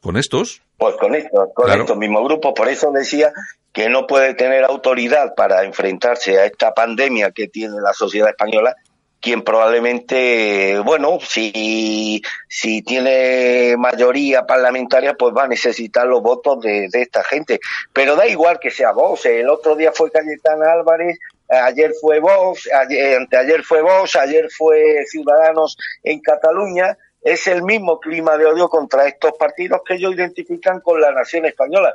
[0.00, 0.62] ¿Con estos?
[0.78, 1.82] Pues con esto, con Claro.
[1.82, 2.52] estos mismos grupos.
[2.56, 3.30] Por eso decía
[3.72, 8.76] que no puede tener autoridad para enfrentarse a esta pandemia que tiene la sociedad española
[9.22, 16.88] quien probablemente, bueno, si, si tiene mayoría parlamentaria, pues va a necesitar los votos de,
[16.90, 17.60] de esta gente.
[17.92, 19.26] Pero da igual que sea Vox.
[19.26, 25.04] El otro día fue Cayetana Álvarez, ayer fue Vox, ayer, anteayer fue Vox, ayer fue
[25.06, 30.80] Ciudadanos en Cataluña es el mismo clima de odio contra estos partidos que ellos identifican
[30.80, 31.94] con la nación española.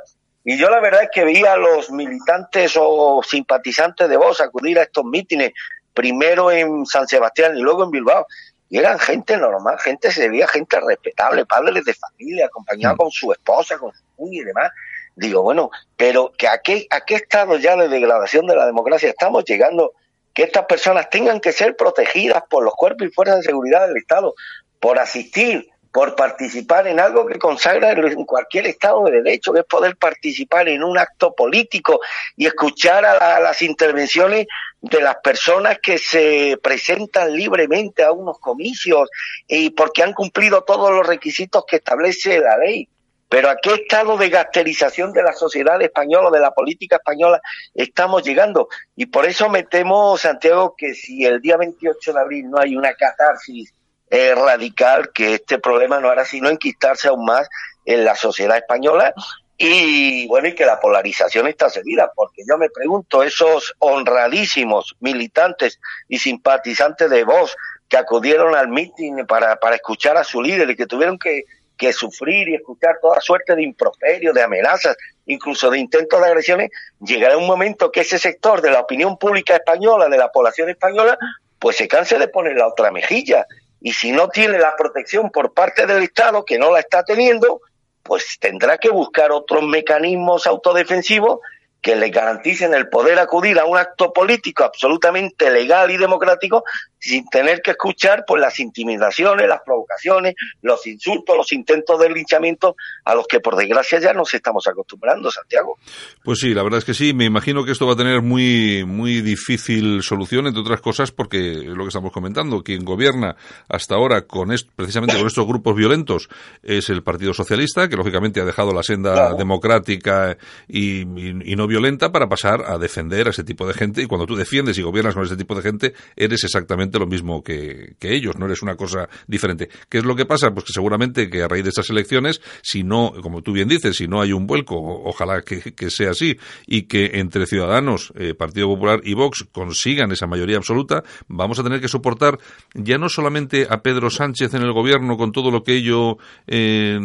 [0.50, 4.78] Y yo la verdad es que vi a los militantes o simpatizantes de Vox acudir
[4.78, 5.52] a estos mítines,
[5.92, 8.26] primero en San Sebastián y luego en Bilbao.
[8.70, 13.30] Y eran gente normal, gente se veía gente respetable, padres de familia, acompañados con su
[13.30, 14.72] esposa, con su niña y demás.
[15.16, 19.10] Digo, bueno, pero que a qué, a qué estado ya de degradación de la democracia
[19.10, 19.92] estamos llegando
[20.32, 23.98] que estas personas tengan que ser protegidas por los cuerpos y fuerzas de seguridad del
[23.98, 24.34] Estado,
[24.80, 29.64] por asistir, por participar en algo que consagra en cualquier Estado de Derecho, que es
[29.66, 31.98] poder participar en un acto político
[32.36, 34.46] y escuchar a, la- las intervenciones
[34.80, 39.10] de las personas que se presentan libremente a unos comicios
[39.48, 42.88] y porque han cumplido todos los requisitos que establece la ley.
[43.28, 47.40] Pero a qué estado de gasterización de la sociedad española, de la política española,
[47.74, 48.68] estamos llegando.
[48.94, 52.76] Y por eso me temo, Santiago, que si el día 28 de abril no hay
[52.76, 53.72] una catarsis
[54.10, 57.48] eh, radical, que este problema no hará sino enquistarse aún más
[57.84, 59.14] en la sociedad española
[59.60, 65.80] y bueno, y que la polarización está seguida, porque yo me pregunto, esos honradísimos militantes
[66.08, 67.56] y simpatizantes de Vox
[67.88, 71.42] que acudieron al mitin para, para escuchar a su líder y que tuvieron que,
[71.76, 76.70] que sufrir y escuchar toda suerte de improperios, de amenazas, incluso de intentos de agresiones,
[77.00, 81.18] llegará un momento que ese sector de la opinión pública española, de la población española,
[81.58, 83.44] pues se canse de poner la otra mejilla.
[83.80, 87.60] Y si no tiene la protección por parte del Estado, que no la está teniendo,
[88.02, 91.40] pues tendrá que buscar otros mecanismos autodefensivos
[91.80, 96.64] que le garanticen el poder acudir a un acto político absolutamente legal y democrático
[96.98, 102.76] sin tener que escuchar pues las intimidaciones, las provocaciones, los insultos, los intentos de linchamiento
[103.04, 105.78] a los que por desgracia ya nos estamos acostumbrando, Santiago.
[106.24, 107.12] Pues sí, la verdad es que sí.
[107.14, 111.52] Me imagino que esto va a tener muy, muy difícil solución, entre otras cosas, porque
[111.52, 112.62] es lo que estamos comentando.
[112.62, 113.36] Quien gobierna
[113.68, 116.28] hasta ahora con est- precisamente con estos grupos violentos
[116.62, 119.36] es el Partido Socialista, que lógicamente ha dejado la senda Claro.
[119.36, 124.02] democrática y, y- y no violenta para pasar a defender a ese tipo de gente.
[124.02, 127.42] Y cuando tú defiendes y gobiernas con ese tipo de gente, eres exactamente lo mismo
[127.42, 129.68] que, que ellos, no eres una cosa diferente.
[129.88, 130.50] ¿Qué es lo que pasa?
[130.52, 133.96] Pues que seguramente que a raíz de estas elecciones, si no, como tú bien dices,
[133.96, 138.34] si no hay un vuelco, ojalá que, que sea así, y que entre Ciudadanos, eh,
[138.34, 142.38] Partido Popular y Vox consigan esa mayoría absoluta, vamos a tener que soportar
[142.74, 146.98] ya no solamente a Pedro Sánchez en el gobierno con todo lo que ello eh,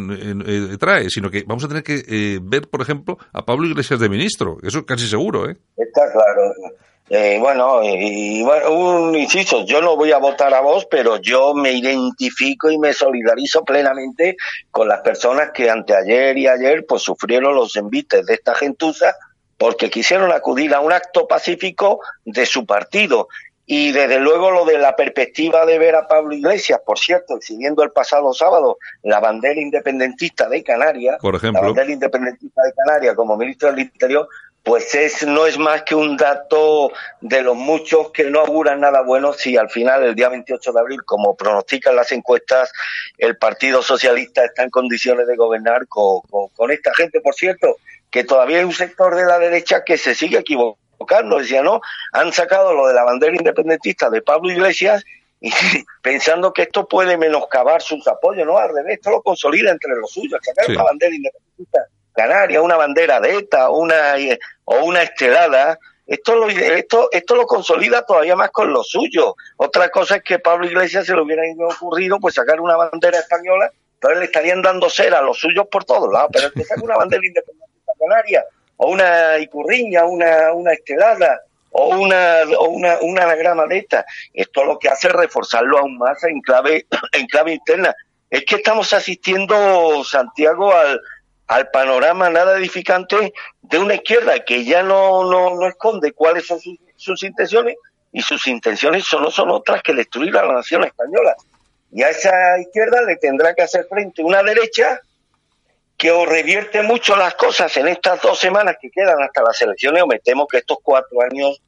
[0.79, 4.09] trae, sino que vamos a tener que eh, ver, por ejemplo, a Pablo Iglesias de
[4.09, 4.57] ministro.
[4.61, 5.57] Eso es casi seguro, ¿eh?
[5.77, 6.53] Está claro.
[7.15, 11.17] Eh, bueno, y, y bueno, un inciso, yo no voy a votar a vos, pero
[11.17, 14.35] yo me identifico y me solidarizo plenamente
[14.71, 19.13] con las personas que anteayer y ayer pues sufrieron los envites de esta gentuza
[19.59, 23.27] porque quisieron acudir a un acto pacífico de su partido.
[23.67, 27.83] Y desde luego lo de la perspectiva de ver a Pablo Iglesias, por cierto, exhibiendo
[27.83, 31.61] el pasado sábado la bandera independentista de Canarias, Por la ejemplo.
[31.61, 34.27] bandera independentista de Canarias como ministro del Interior,
[34.63, 39.01] pues es no es más que un dato de los muchos que no auguran nada
[39.01, 42.71] bueno si al final el día 28 de abril, como pronostican las encuestas,
[43.17, 47.75] el Partido Socialista está en condiciones de gobernar con, con- con esta gente, por cierto,
[48.09, 51.81] que todavía hay un sector de la derecha que se sigue equivocando decía, no,
[52.13, 55.03] han sacado lo de la bandera independentista de Pablo Iglesias
[55.41, 55.51] y
[56.01, 60.09] pensando que esto puede menoscabar sus apoyos, no, al revés, esto lo consolida entre los
[60.09, 60.71] suyos, sacar Sí.
[60.71, 66.49] una bandera independentista canaria, una bandera de ETA, una, eh, o una estelada, esto lo,
[66.49, 69.35] esto, esto lo consolida todavía más con lo suyo.
[69.57, 73.71] Otra cosa es que Pablo Iglesias se le hubiera ocurrido pues sacar una bandera española,
[73.95, 76.83] entonces le estarían dando cera a los suyos por todos lados, pero el que saca
[76.83, 78.43] una bandera independentista canaria,
[78.77, 84.63] o una icurriña, una, una estelada, o una, o una, una anagrama de esta, esto
[84.65, 87.95] lo que hace es reforzarlo aún más en clave, en clave interna.
[88.29, 90.99] Es que estamos asistiendo, Santiago, al,
[91.47, 96.59] al panorama nada edificante de una izquierda que ya no, no, no esconde cuáles son
[96.59, 97.75] sus, sus intenciones
[98.11, 101.35] y sus intenciones son, no son otras que destruir a la nación española.
[101.91, 105.01] Y a esa izquierda le tendrá que hacer frente una derecha
[105.97, 110.03] que o revierte mucho las cosas en estas dos semanas que quedan hasta las elecciones
[110.03, 111.61] o me temo que estos cuatro años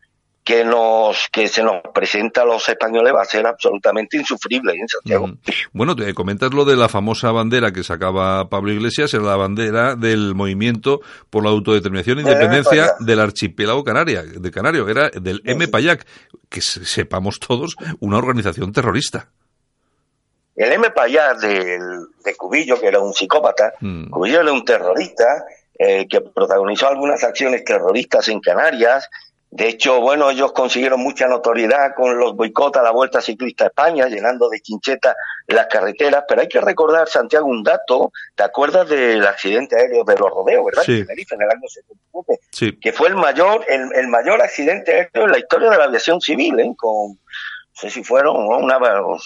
[0.46, 4.88] que nos que se nos presenta a los españoles va a ser absolutamente insufrible en
[4.88, 5.28] Santiago.
[5.28, 5.38] Mm.
[5.74, 9.96] Bueno, te comentas lo de la famosa bandera que sacaba Pablo Iglesias, era la bandera
[9.96, 15.42] del movimiento por la autodeterminación e Del independencia del archipiélago canaria, de Canario, era del
[15.44, 16.06] M-Payac,
[16.48, 19.30] que se- sepamos todos, una organización terrorista.
[20.56, 20.88] El M.
[21.42, 21.82] Del,
[22.24, 24.10] de Cubillo, que era un psicópata, Mm.
[24.10, 25.44] Cubillo era un terrorista
[25.78, 29.10] eh, que protagonizó algunas acciones terroristas en Canarias.
[29.56, 33.68] De hecho, bueno, ellos consiguieron mucha notoriedad con los boicots a la Vuelta Ciclista a
[33.68, 35.16] España, llenando de chincheta
[35.48, 36.26] las carreteras.
[36.28, 38.12] Pero hay que recordar, Santiago, un dato.
[38.36, 40.84] ¿Te acuerdas del accidente aéreo de los rodeos, verdad?
[40.84, 40.98] Sí.
[41.00, 44.92] En Tenerife, en el año 77 Sí, que fue el mayor, el, el mayor accidente
[44.92, 46.74] aéreo en la historia de la aviación civil, ¿eh?
[46.76, 47.18] con, no
[47.76, 48.78] sé si fueron una,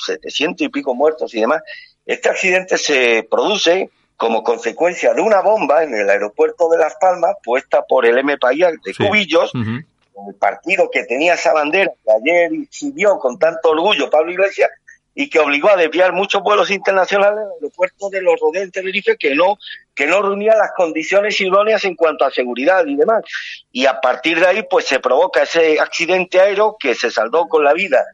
[0.06, 1.64] 700 y pico muertos y demás.
[2.06, 7.34] Este accidente se produce como consecuencia de una bomba en el aeropuerto de Las Palmas
[7.44, 8.38] puesta por el M.
[8.38, 9.04] Payal de Sí.
[9.04, 9.52] Cubillos.
[10.28, 14.70] El partido que tenía esa bandera que ayer exhibió con tanto orgullo Pablo Iglesias
[15.16, 19.18] y que obligó a desviar muchos vuelos internacionales al aeropuerto de los Rodeos en Tenerife
[19.18, 19.58] que no
[19.94, 23.26] que no reunía las condiciones idóneas en cuanto a seguridad y demás.
[23.72, 27.66] Y a partir de ahí pues se provoca ese accidente aéreo que se saldó con
[27.66, 28.06] la vida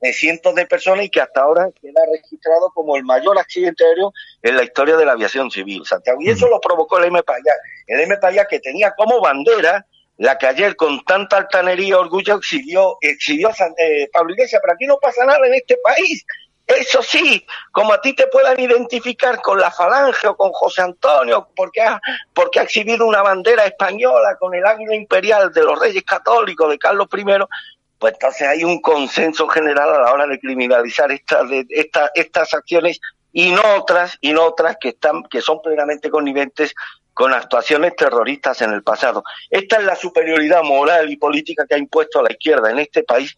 [0.00, 4.12] de cientos de personas y que hasta ahora queda registrado como el mayor accidente aéreo
[4.42, 6.20] en la historia de la aviación civil, Santiago.
[6.22, 7.22] Y eso lo provocó el M.
[7.22, 7.52] Payá.
[7.86, 8.16] El M.
[8.18, 9.84] Payá que tenía como bandera
[10.18, 14.86] la que ayer con tanta altanería orgullo exhibió, exhibió San- eh, Pablo Iglesias, pero aquí
[14.86, 16.24] no pasa nada en este país.
[16.66, 21.48] Eso sí, como a ti te puedan identificar con la Falange o con José Antonio,
[21.54, 22.00] porque ha,
[22.32, 26.78] porque ha exhibido una bandera española con el águila imperial de los reyes católicos de
[26.78, 27.24] Carlos I,
[27.98, 32.54] pues entonces hay un consenso general a la hora de criminalizar estas de, esta- estas
[32.54, 32.98] acciones
[33.32, 36.74] y no otras y no otras que están que son plenamente conniventes
[37.14, 39.22] con actuaciones terroristas en el pasado.
[39.48, 43.34] Esta es la superioridad moral y política que ha impuesto la izquierda en este país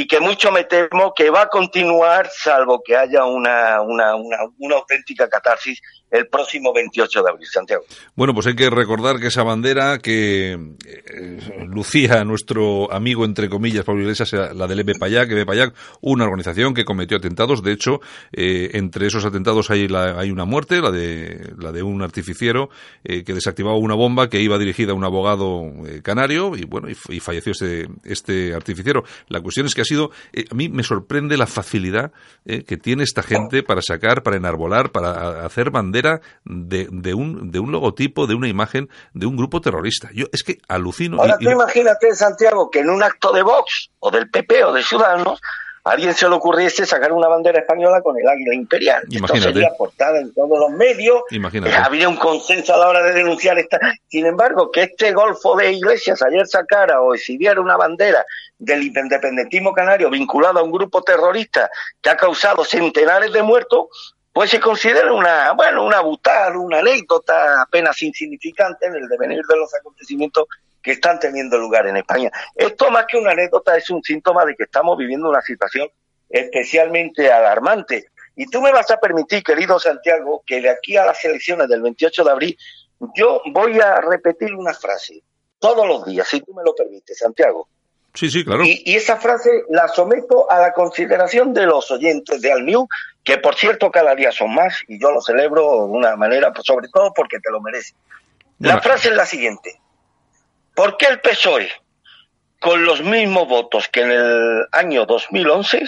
[0.00, 4.36] y que mucho me temo que va a continuar salvo que haya una, una, una,
[4.58, 5.80] una auténtica catarsis
[6.10, 7.82] el próximo 28 de abril, Santiago.
[8.14, 13.84] Bueno, pues hay que recordar que esa bandera que eh, lucía nuestro amigo, entre comillas,
[13.84, 17.62] Pablo Iglesias, la del EPPAYAC, EPPAYAC, una organización que cometió atentados.
[17.62, 18.00] De hecho,
[18.32, 22.70] eh, entre esos atentados hay, la- hay una muerte, la de, la de un artificiero
[23.04, 25.62] eh, que desactivaba una bomba que iba dirigida a un abogado
[26.02, 29.02] canario y bueno, y, y falleció este, este artificiero.
[29.28, 32.12] La cuestión es que sido, eh, a mí me sorprende la facilidad
[32.44, 37.50] eh, que tiene esta gente para sacar, para enarbolar, para hacer bandera de, de un,
[37.50, 40.08] de un logotipo, de una imagen de un grupo terrorista.
[40.14, 41.18] Yo es que alucino.
[41.20, 44.64] Ahora y- tú y- imagínate, Santiago, que en un acto de Vox o del PP
[44.64, 45.40] o de Ciudadanos
[45.84, 49.02] a alguien se le ocurriese sacar una bandera española con el águila imperial.
[49.08, 49.38] Imagínate.
[49.38, 51.22] Esto sería portada en todos los medios.
[51.30, 51.72] Imagínate.
[51.72, 53.78] Eh, habría un consenso a la hora de denunciar esta.
[54.08, 58.22] Sin embargo, que este Golfo de Iglesias ayer sacara o exhibiera una bandera
[58.58, 64.50] del independentismo canario vinculada a un grupo terrorista que ha causado centenares de muertos, pues
[64.50, 69.74] se considera una, bueno, una butal, una anécdota apenas insignificante en el devenir de los
[69.74, 70.46] acontecimientos
[70.82, 72.30] que están teniendo lugar en España.
[72.54, 75.88] Esto más que una anécdota es un síntoma de que estamos viviendo una situación
[76.28, 78.06] especialmente alarmante.
[78.36, 81.82] Y tú me vas a permitir, querido Santiago, que de aquí a las elecciones del
[81.82, 82.58] 28 de abril
[83.14, 85.22] yo voy a repetir una frase
[85.58, 87.68] todos los días, si tú me lo permites, Santiago.
[88.14, 88.64] Sí, sí, claro.
[88.64, 92.88] Y, y esa frase la someto a la consideración de los oyentes de Alnew,
[93.22, 96.66] que por cierto cada día son más, y yo lo celebro de una manera, pues,
[96.66, 97.94] sobre todo porque te lo mereces.
[98.58, 98.82] La Bueno.
[98.82, 99.80] frase es la siguiente.
[100.74, 101.70] ¿Por qué el PSOE,
[102.60, 105.82] con los mismos votos que en el año 2011,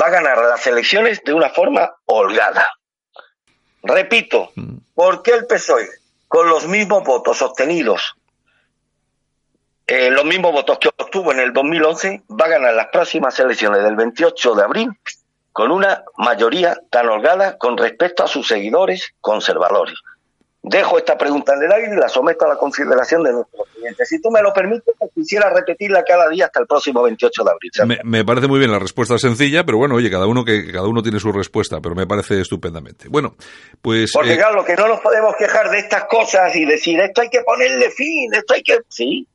[0.00, 2.66] va a ganar las elecciones de una forma holgada?
[3.82, 4.78] Repito, Mm.
[4.94, 5.88] ¿por qué el PSOE,
[6.26, 8.14] con los mismos votos obtenidos
[9.88, 13.82] eh, los mismos votos que obtuvo en el 2011, va a ganar las próximas elecciones
[13.82, 14.90] del 28 de abril
[15.50, 19.94] con una mayoría tan holgada con respecto a sus seguidores conservadores.
[20.62, 24.08] Dejo esta pregunta en el aire y la someto a la consideración de nuestros clientes.
[24.08, 27.50] Si tú me lo permites, pues quisiera repetirla cada día hasta el próximo 28 de
[27.50, 27.70] abril.
[27.86, 30.86] Me, me parece muy bien la respuesta sencilla, pero bueno, oye, cada uno que cada
[30.86, 33.08] uno tiene su respuesta, pero me parece estupendamente.
[33.08, 33.36] Bueno,
[33.80, 37.22] pues Porque eh, claro, que no nos podemos quejar de estas cosas y decir, esto
[37.22, 38.80] hay que ponerle fin, esto hay que...
[38.88, 39.26] Sí,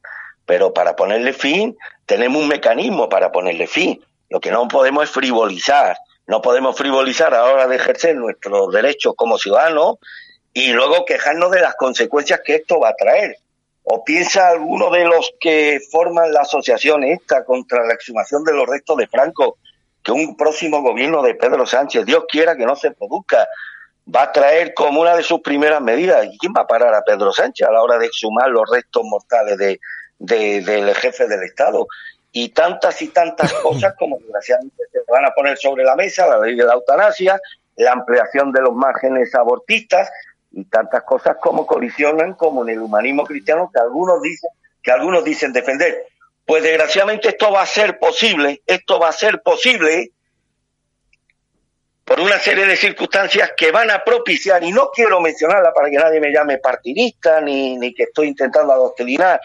[0.46, 4.04] pero para ponerle fin tenemos un mecanismo para ponerle fin.
[4.30, 5.98] Lo que no podemos es frivolizar.
[6.26, 9.98] No podemos frivolizar a la hora de ejercer nuestros derechos como ciudadanos
[10.54, 13.38] y luego quejarnos de las consecuencias que esto va a traer.
[13.84, 18.68] ¿O piensa alguno de los que forman la asociación esta contra la exhumación de los
[18.68, 19.58] restos de Franco
[20.02, 23.48] que un próximo gobierno de Pedro Sánchez, Dios quiera que no se produzca,
[24.14, 26.26] va a traer como una de sus primeras medidas?
[26.26, 29.04] ¿Y quién va a parar a Pedro Sánchez a la hora de exhumar los restos
[29.04, 29.80] mortales de,
[30.24, 31.86] de- del jefe del Estado?
[32.32, 36.40] Y tantas y tantas cosas como desgraciadamente se van a poner sobre la mesa, la
[36.40, 37.40] ley de la eutanasia,
[37.76, 40.10] la ampliación de los márgenes abortistas
[40.52, 44.50] y tantas cosas como colisionan como en el humanismo cristiano que algunos dicen
[44.82, 46.06] que algunos dicen defender.
[46.46, 50.12] Pues desgraciadamente esto va a ser posible, esto va a ser posible
[52.04, 55.96] por una serie de circunstancias que van a propiciar, y no quiero mencionarla para que
[55.96, 59.40] nadie me llame partidista ni, ni que estoy intentando adoctrinar,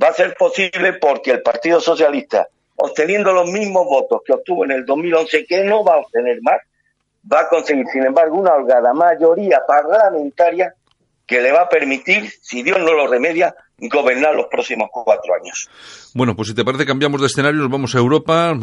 [0.00, 4.72] va a ser posible porque el Partido Socialista, obteniendo los mismos votos que obtuvo en
[4.72, 6.60] el 2011, que no va a obtener más,
[7.30, 10.74] va a conseguir, sin embargo, una holgada mayoría parlamentaria
[11.26, 15.68] que le va a permitir, si Dios no lo remedia, gobernar los próximos cuatro años.
[16.14, 18.56] Bueno, pues si te parece cambiamos de escenario, nos vamos a Europa.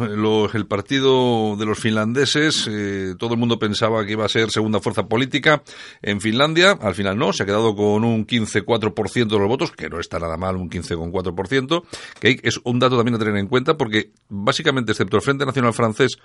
[0.54, 4.80] El partido de los finlandeses, eh, todo el mundo pensaba que iba a ser segunda
[4.80, 5.62] fuerza política
[6.00, 6.78] en Finlandia.
[6.80, 10.18] Al final no, se ha quedado con un 15,4% de los votos, que no está
[10.18, 11.82] nada mal, un 15,4%,
[12.20, 15.74] que es un dato también a tener en cuenta porque básicamente, excepto el Frente Nacional
[15.74, 16.16] Francés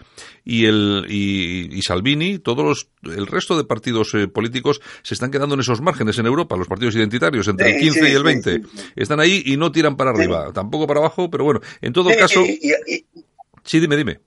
[0.45, 5.31] y el y, y Salvini, todos los, el resto de partidos eh, políticos se están
[5.31, 8.11] quedando en esos márgenes en Europa, los partidos identitarios, entre el Sí, 15 sí, y
[8.11, 8.51] el sí, 20.
[8.53, 8.61] sí.
[8.95, 12.15] Están ahí y no tiran para arriba, tampoco para abajo, pero bueno, en todo Sí,
[12.17, 13.05] caso, y- y- y-
[13.63, 14.19] sí, dime, dime.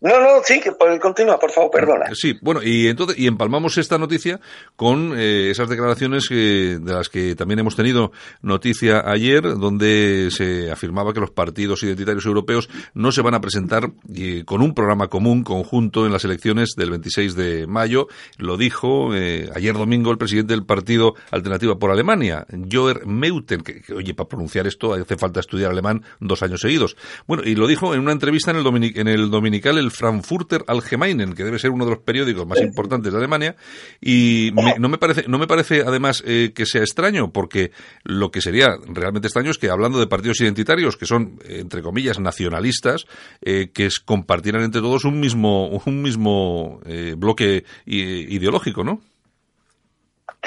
[0.00, 2.06] No, no, sí, que continúa, por favor, perdona.
[2.14, 4.38] Sí, bueno, y entonces y empalmamos esta noticia
[4.76, 10.70] con eh, esas declaraciones que- de las que también hemos tenido noticia ayer, donde se
[10.70, 15.08] afirmaba que los partidos identitarios europeos no se van a presentar eh, con un programa
[15.08, 18.06] común conjunto en las elecciones del 26 de mayo.
[18.36, 23.82] Lo dijo eh, ayer domingo el presidente del partido Alternativa por Alemania, Joer Meuthen, que,
[23.92, 26.96] oye, para pronunciar esto hace falta estudiar alemán dos años seguidos.
[27.26, 30.64] Bueno, y lo dijo en una entrevista en el, domini- en el dominical el Frankfurter
[30.66, 33.56] Allgemeinen, que debe ser uno de los periódicos más importantes de Alemania,
[34.00, 37.72] y me- no me parece, no me parece además eh, que sea extraño, porque
[38.04, 42.18] lo que sería realmente extraño es que hablando de partidos identitarios, que son, entre comillas,
[42.20, 43.06] nacionalistas,
[43.42, 49.00] eh, que es, compartieran entre todos un mismo, un mismo eh, bloque ideológico, ¿no?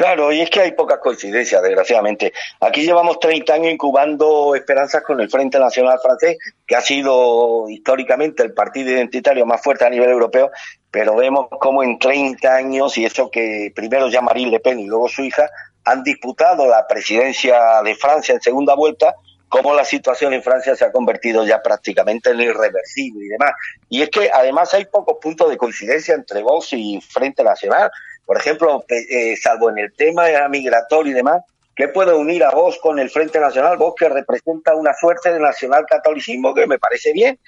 [0.01, 2.33] Claro, y es que hay pocas coincidencias, desgraciadamente.
[2.59, 8.41] Aquí llevamos 30 años incubando esperanzas con el Frente Nacional Francés, que ha sido históricamente
[8.41, 10.49] el partido identitario más fuerte a nivel europeo,
[10.89, 14.87] pero vemos cómo en 30 años, y eso que primero ya Marine Le Pen y
[14.87, 15.47] luego su hija,
[15.85, 19.13] han disputado la presidencia de Francia en segunda vuelta,
[19.49, 23.51] cómo la situación en Francia se ha convertido ya prácticamente en irreversible y demás.
[23.87, 27.91] Y es que además hay pocos puntos de coincidencia entre Vox y Frente Nacional.
[28.25, 31.41] Por ejemplo, pe- eh, salvo en el tema migratorio y demás,
[31.75, 33.77] ¿qué puede unir a Vox con el Frente Nacional?
[33.77, 37.39] Vox que representa una suerte de nacional catolicismo que me parece bien,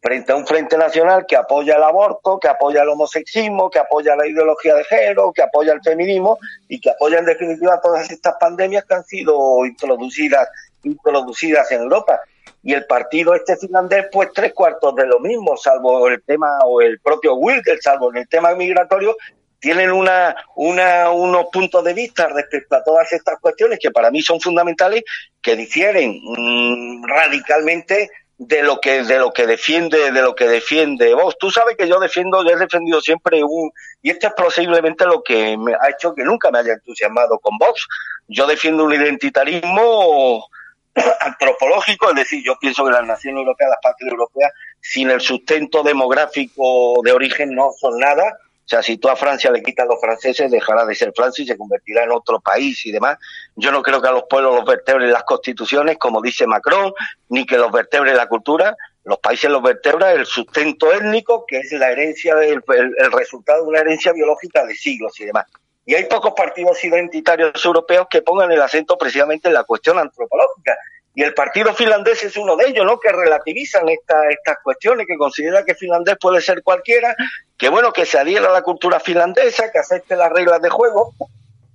[0.00, 4.16] frente a un Frente Nacional que apoya el aborto, que apoya el homosexismo, que apoya
[4.16, 8.34] la ideología de género, que apoya el feminismo y que apoya en definitiva todas estas
[8.40, 10.48] pandemias que han sido introducidas,
[10.82, 12.20] introducidas en Europa.
[12.64, 16.80] Y el partido este finlandés, pues tres cuartos de lo mismo, salvo el tema, o
[16.80, 19.16] el propio Wilker, salvo en el tema migratorio,
[19.62, 24.20] tienen una, una, unos puntos de vista respecto a todas estas cuestiones que para mí
[24.20, 25.04] son fundamentales,
[25.40, 31.14] que difieren mm, radicalmente de lo que de lo que defiende de lo que defiende
[31.14, 31.38] vos.
[31.38, 33.70] Tú sabes que yo defiendo, yo he defendido siempre un
[34.02, 37.56] y esto es posiblemente lo que me ha hecho que nunca me haya entusiasmado con
[37.56, 37.86] Vox.
[38.26, 40.48] Yo defiendo un identitarismo
[41.20, 45.84] antropológico, es decir, yo pienso que las naciones europeas, las patrias europeas, sin el sustento
[45.84, 48.24] demográfico de origen no son nada.
[48.64, 51.42] O sea, si tú a Francia le quitas a los franceses, dejará de ser Francia
[51.42, 53.18] y se convertirá en otro país y demás.
[53.56, 56.92] Yo no creo que a los pueblos los vertebren las constituciones, como dice Macron,
[57.28, 58.76] ni que los vertebre la cultura.
[59.04, 63.80] Los países los vertebra el sustento étnico, que es la herencia, el resultado de una
[63.80, 65.46] herencia biológica de siglos y demás.
[65.84, 70.76] Y hay pocos partidos identitarios europeos que pongan el acento precisamente en la cuestión antropológica.
[71.14, 72.98] Y el partido finlandés es uno de ellos, ¿no?
[72.98, 77.14] Que relativizan esta, estas cuestiones, que considera que finlandés puede ser cualquiera,
[77.58, 81.14] que bueno, que se adhiera a la cultura finlandesa, que acepte las reglas de juego.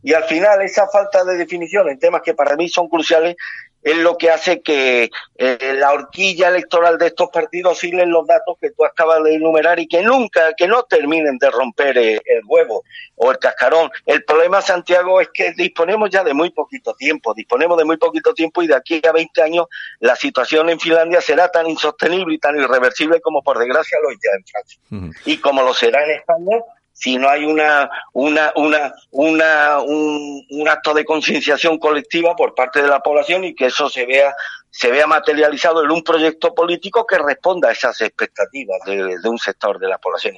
[0.02, 3.36] Y al final esa falta de definición en temas que para mí son cruciales
[3.84, 8.58] es lo que hace que eh, la horquilla electoral de estos partidos oscilen los datos
[8.60, 12.42] que tú acabas de enumerar y que nunca, que no terminen de romper eh, el
[12.46, 12.84] huevo
[13.16, 13.90] o el cascarón.
[14.06, 18.34] El problema, Santiago, es que disponemos ya de muy poquito tiempo, disponemos de muy poquito
[18.34, 19.68] tiempo y de aquí a 20 años
[20.00, 24.18] la situación en Finlandia será tan insostenible y tan irreversible como por desgracia lo es
[24.24, 25.22] ya en Francia.
[25.26, 26.58] Y como lo será en España
[27.00, 32.82] si no hay una, una, una, una, un, un acto de concienciación colectiva por parte
[32.82, 34.36] de la población y que eso se vea,
[34.72, 39.38] se vea materializado en un proyecto político que responda a esas expectativas de, de un
[39.38, 40.38] sector de la población.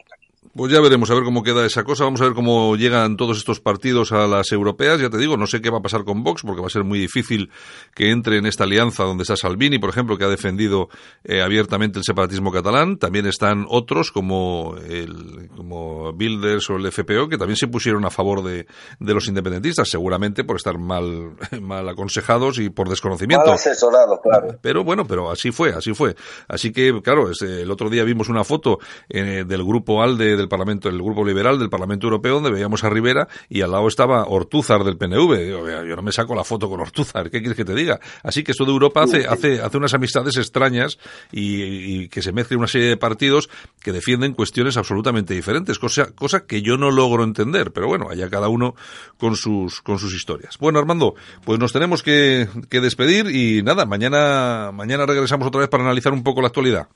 [0.55, 2.05] Pues ya veremos a ver cómo queda esa cosa.
[2.05, 4.99] Vamos a ver cómo llegan todos estos partidos a las europeas.
[4.99, 6.83] Ya te digo, no sé qué va a pasar con Vox, porque va a ser
[6.83, 7.51] muy difícil
[7.93, 10.87] que entre en esta alianza donde está Salvini, por ejemplo, que ha defendido
[11.23, 12.97] eh, abiertamente el separatismo catalán.
[12.97, 18.09] También están otros como el, como Bilders o el FPO, que también se pusieron a
[18.09, 18.65] favor de,
[18.99, 21.31] de los independentistas, seguramente por estar mal,
[21.61, 23.45] mal aconsejados y por desconocimiento.
[23.45, 24.57] Mal asesorado, claro.
[24.61, 26.15] Pero bueno, pero así fue, así fue.
[26.47, 28.79] Así que, claro, el otro día vimos una foto
[29.09, 32.89] eh, del grupo ALDE del Parlamento, el grupo liberal del Parlamento Europeo, donde veíamos a
[32.89, 35.38] Rivera y al lado estaba Ortúzar del PNV.
[35.38, 37.99] Digo, yo no me saco la foto con Ortúzar, ¿qué quieres que te diga?
[38.23, 40.97] Así que esto de Europa hace, hace, hace unas amistades extrañas
[41.32, 43.49] y, y que se mezclen una serie de partidos
[43.82, 48.30] que defienden cuestiones absolutamente diferentes, cosa, cosa que yo no logro entender, pero bueno, allá
[48.30, 48.75] cada uno
[49.17, 50.57] con sus, con sus historias.
[50.59, 51.15] Bueno, Armando,
[51.45, 56.13] pues nos tenemos que, que despedir y nada, mañana, mañana regresamos otra vez para analizar
[56.13, 56.88] un poco la actualidad.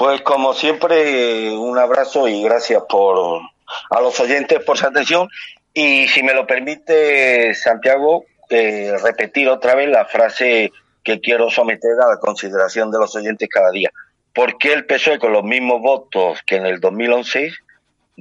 [0.00, 3.42] Pues como siempre, un abrazo y gracias por
[3.90, 5.28] a los oyentes por su atención.
[5.74, 10.72] Y si me lo permite, Santiago, eh, repetir otra vez la frase
[11.04, 13.90] que quiero someter a la consideración de los oyentes cada día.
[14.32, 17.52] ¿Por qué el PSOE con los mismos votos que en el 2011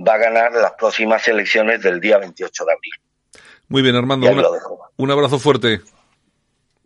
[0.06, 2.92] va a ganar las próximas elecciones del día 28 de abril?
[3.70, 4.30] Muy bien, Armando.
[4.30, 4.44] Una-
[4.98, 5.80] un abrazo fuerte.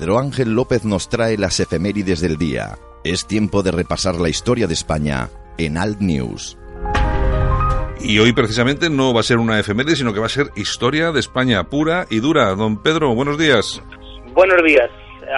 [0.00, 2.78] Pedro Ángel López nos trae las efemérides del día.
[3.04, 5.28] Es tiempo de repasar la historia de España
[5.58, 6.56] en Alt News.
[8.00, 11.12] Y hoy precisamente no va a ser una efeméride, sino que va a ser historia
[11.12, 12.54] de España pura y dura.
[12.54, 13.84] Don Pedro, buenos días.
[14.32, 14.88] Buenos días.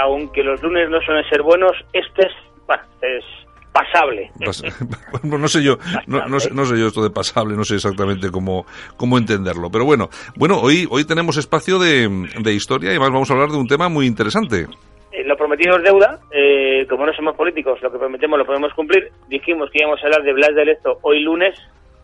[0.00, 2.32] Aunque los lunes no suelen ser buenos, este es,
[2.64, 3.24] bueno, es
[3.72, 4.30] pasable.
[4.38, 4.62] Pas-
[5.22, 7.76] Bueno, no sé yo, no, no sé, no sé yo esto de pasable, no sé
[7.76, 8.66] exactamente cómo,
[8.96, 9.70] cómo entenderlo.
[9.70, 12.08] Pero bueno, bueno, hoy, hoy tenemos espacio de,
[12.40, 14.66] de historia y además vamos a hablar de un tema muy interesante.
[15.12, 16.18] Eh, Lo prometido es deuda.
[16.32, 19.10] Eh, como no somos políticos, lo que prometemos lo podemos cumplir.
[19.28, 21.54] Dijimos que íbamos a hablar de Blas de Lezo hoy lunes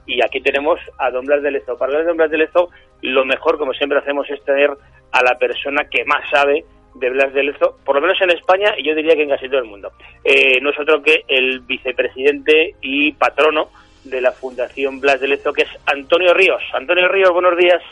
[0.06, 1.76] y aquí tenemos a don Blas de Lezo.
[1.76, 2.68] Para hablar de don Blas de Lezo,
[3.02, 4.70] lo mejor, como siempre hacemos, es tener
[5.12, 6.64] a la persona que más sabe
[6.94, 9.48] de Blas de Lezo, por lo menos en España y yo diría que en casi
[9.48, 9.92] todo el mundo.
[10.24, 13.70] Eh, no es otro que el vicepresidente y patrono
[14.04, 16.62] de la Fundación Blas de Lezo, que es Antonio Ríos.
[16.72, 17.82] Antonio Ríos, buenos días.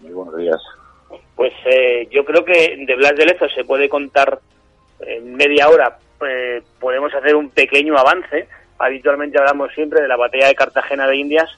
[0.00, 0.60] Muy buenos días.
[1.34, 4.38] Pues eh, yo creo que de Blas de Lezo se puede contar
[5.00, 5.98] en media hora.
[6.26, 8.48] eh, podemos hacer un pequeño avance.
[8.78, 11.50] Habitualmente hablamos siempre de la batalla de Cartagena de Indias,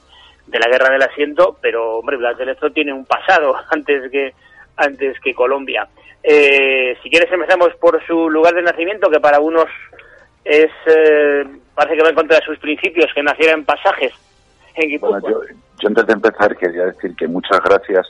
[0.45, 4.33] de la guerra del asiento, pero hombre, Blas de Lezo tiene un pasado antes que
[4.75, 5.87] antes que Colombia.
[6.23, 9.67] Eh, si quieres empezamos por su lugar de nacimiento, que para unos
[10.43, 11.45] es eh,
[11.75, 14.13] parece que va en contra de sus principios, que naciera en pasajes.
[14.75, 15.41] En Bueno, yo,
[15.79, 18.07] yo antes de empezar quería decir que muchas gracias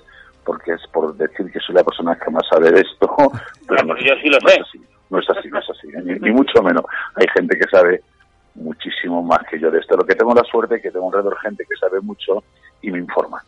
[0.47, 3.15] porque es por decir que soy la persona que más sabe de esto.
[3.67, 4.55] Pero pues yo sí lo no sé.
[4.55, 6.83] Es así, no es así, no es así, ni, ni mucho menos.
[7.15, 8.01] Hay gente que sabe
[8.55, 9.97] muchísimo más que yo de esto.
[9.97, 12.43] Lo que tengo la suerte es que tengo alrededor gente que sabe mucho
[12.81, 13.43] y me informa.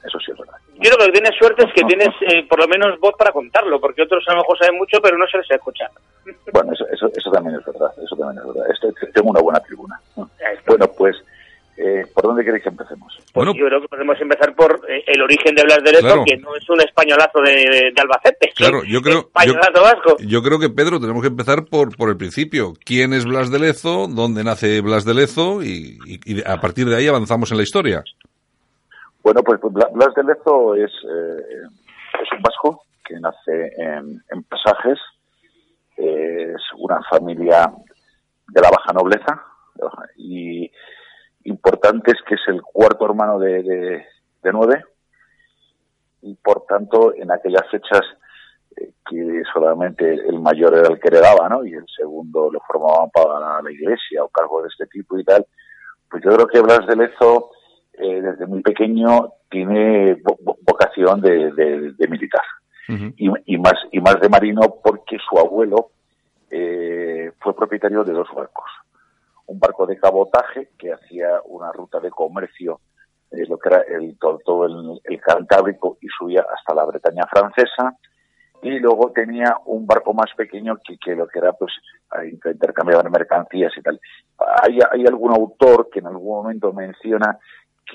[0.81, 3.79] Yo lo que tienes suerte es que tienes eh, por lo menos voz para contarlo,
[3.79, 5.85] porque otros a lo mejor saben mucho, pero no se les escucha.
[6.53, 7.91] Bueno, eso, eso, eso también es verdad.
[8.03, 8.71] Eso también es verdad.
[8.71, 9.99] Esto, tengo una buena tribuna.
[10.67, 11.15] Bueno, pues,
[11.77, 13.17] eh, ¿por dónde queréis que empecemos?
[13.33, 16.23] Bueno, Yo creo que podemos empezar por eh, el origen de Blas de Lezo, Claro.
[16.25, 18.51] que no es un españolazo de, de- de Albacete.
[18.55, 20.17] claro, es yo creo, yo, Españolazo vasco.
[20.19, 22.73] yo creo que Pedro tenemos que empezar por, por el principio.
[22.85, 24.07] ¿Quién es Blas de Lezo?
[24.07, 25.63] ¿Dónde nace Blas de Lezo?
[25.63, 28.03] Y, y- y a partir de ahí avanzamos en la historia.
[29.23, 31.63] Bueno, pues, pues Bla- Blas de Lezo es, eh,
[32.21, 34.99] es un vasco que nace en, en Pasajes,
[35.97, 37.71] es una familia
[38.47, 39.43] de la baja nobleza
[40.17, 40.71] y
[41.43, 44.05] importante es que es el cuarto hermano de, de-
[44.41, 44.83] de nueve
[46.21, 48.01] y por tanto en aquellas fechas
[48.77, 51.65] eh, que solamente el mayor era el que heredaba, ¿no?
[51.65, 55.45] Y el segundo lo formaban para la iglesia o cargos de este tipo y tal.
[56.09, 57.51] Pues yo creo que Blas de Lezo
[57.99, 62.41] eh, desde muy pequeño tiene vo- vo- vocación de, de- de militar.
[63.17, 65.91] Y, y más y más de marino porque su abuelo
[66.49, 68.65] eh, fue propietario de dos barcos.
[69.45, 72.79] Un barco de cabotaje que hacía una ruta de comercio
[73.31, 77.95] eh, lo que era el todo, el, el Cantábrico y subía hasta la Bretaña francesa.
[78.63, 81.71] Y luego tenía un barco más pequeño que, que lo que era pues
[82.43, 84.01] intercambiaban mercancías y tal.
[84.63, 87.37] Hay, hay algún autor que en algún momento menciona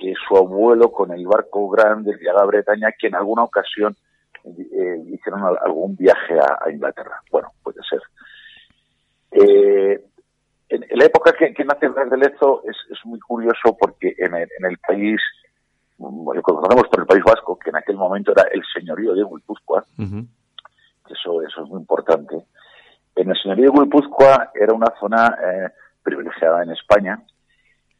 [0.00, 3.96] que su abuelo con el barco grande llegaba a Bretaña que en alguna ocasión
[4.44, 7.20] eh, hicieron al- algún viaje a, a Inglaterra.
[7.30, 8.00] Bueno, puede ser.
[9.30, 10.00] Eh,
[10.68, 14.14] en, en la época que, que nace Blas de Lezo es, es muy curioso porque
[14.18, 15.20] en el, en el país,
[15.98, 19.24] mm, lo conocemos por el País Vasco, que en aquel momento era el señorío de
[19.24, 19.84] Guipúzcoa,
[21.10, 22.34] eso, eso es muy importante.
[23.16, 25.68] En el señorío de Guipúzcoa era una zona eh,
[26.02, 27.22] privilegiada en España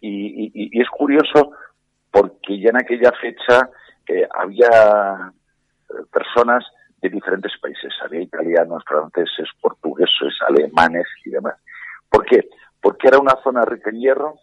[0.00, 1.52] y, y- y es curioso
[2.14, 3.68] porque ya en aquella fecha
[4.06, 5.32] eh, había
[5.90, 6.64] eh, personas
[7.02, 11.56] de diferentes países, había italianos, franceses, portugueses, alemanes y demás.
[12.08, 12.48] ¿Por qué?
[12.80, 14.34] Porque era una zona rica en hierro,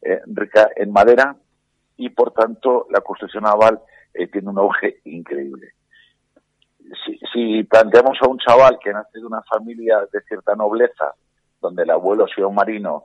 [0.00, 1.36] eh, rica en madera
[1.98, 3.78] y por tanto la construcción naval
[4.32, 5.74] tiene un auge increíble.
[7.32, 11.12] Si, planteamos a un chaval que nace de una familia de cierta nobleza,
[11.60, 13.04] donde el abuelo ha sido marino,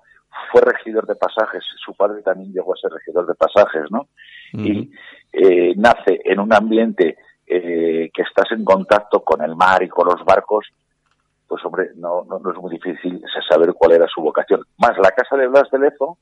[0.51, 4.07] fue regidor de pasajes, su padre también llegó a ser regidor de pasajes, ¿no?
[4.53, 4.91] Y
[5.33, 7.17] eh, nace en un ambiente
[7.47, 10.67] eh, que estás en contacto con el mar y con los barcos,
[11.47, 14.61] pues hombre, no, no, no es muy difícil saber cuál era su vocación.
[14.77, 16.17] Más la casa de Blas de Lezo,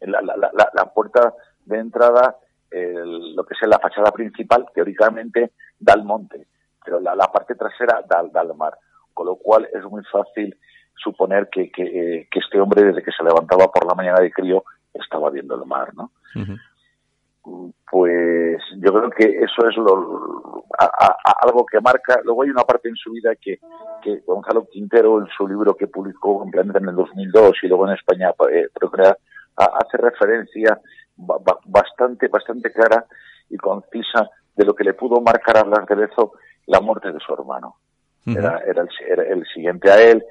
[0.00, 1.32] la, la, la, la puerta
[1.64, 2.36] de entrada,
[2.70, 6.46] el- lo que es la fachada principal, teóricamente da al monte,
[6.84, 8.76] pero la, la parte trasera da, da al mar,
[9.12, 10.56] con lo cual es muy fácil
[10.96, 14.30] suponer que, que, eh, que este hombre desde que se levantaba por la mañana de
[14.32, 16.10] crío estaba viendo el mar, ¿no?
[17.90, 22.18] Pues yo creo que eso es lo, a- a- a- algo que marca.
[22.24, 23.58] Luego hay una parte en su vida que,
[24.02, 27.86] que Gonzalo Quintero, en su libro que publicó en Planeta en el 2002 y luego
[27.86, 29.18] en España, eh, Procrear,
[29.56, 30.80] hace referencia
[31.16, 33.04] ba- ba- bastante, bastante clara
[33.50, 36.32] y concisa de lo que le pudo marcar a Blas de Lezo
[36.66, 37.76] la muerte de su hermano.
[38.38, 40.24] Era, era, el, era el siguiente a él.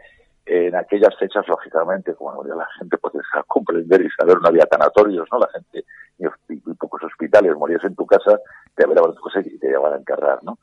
[0.46, 3.14] En aquellas fechas, lógicamente, como moría la gente, pues
[3.48, 5.40] comprender y saber, no había tanatorios, ¿no?
[5.40, 5.86] La gente,
[6.18, 8.40] y, pocos hospitales, morías en tu casa,
[8.76, 10.60] te velaban tu casa y te llevaban a enterrar, ¿no?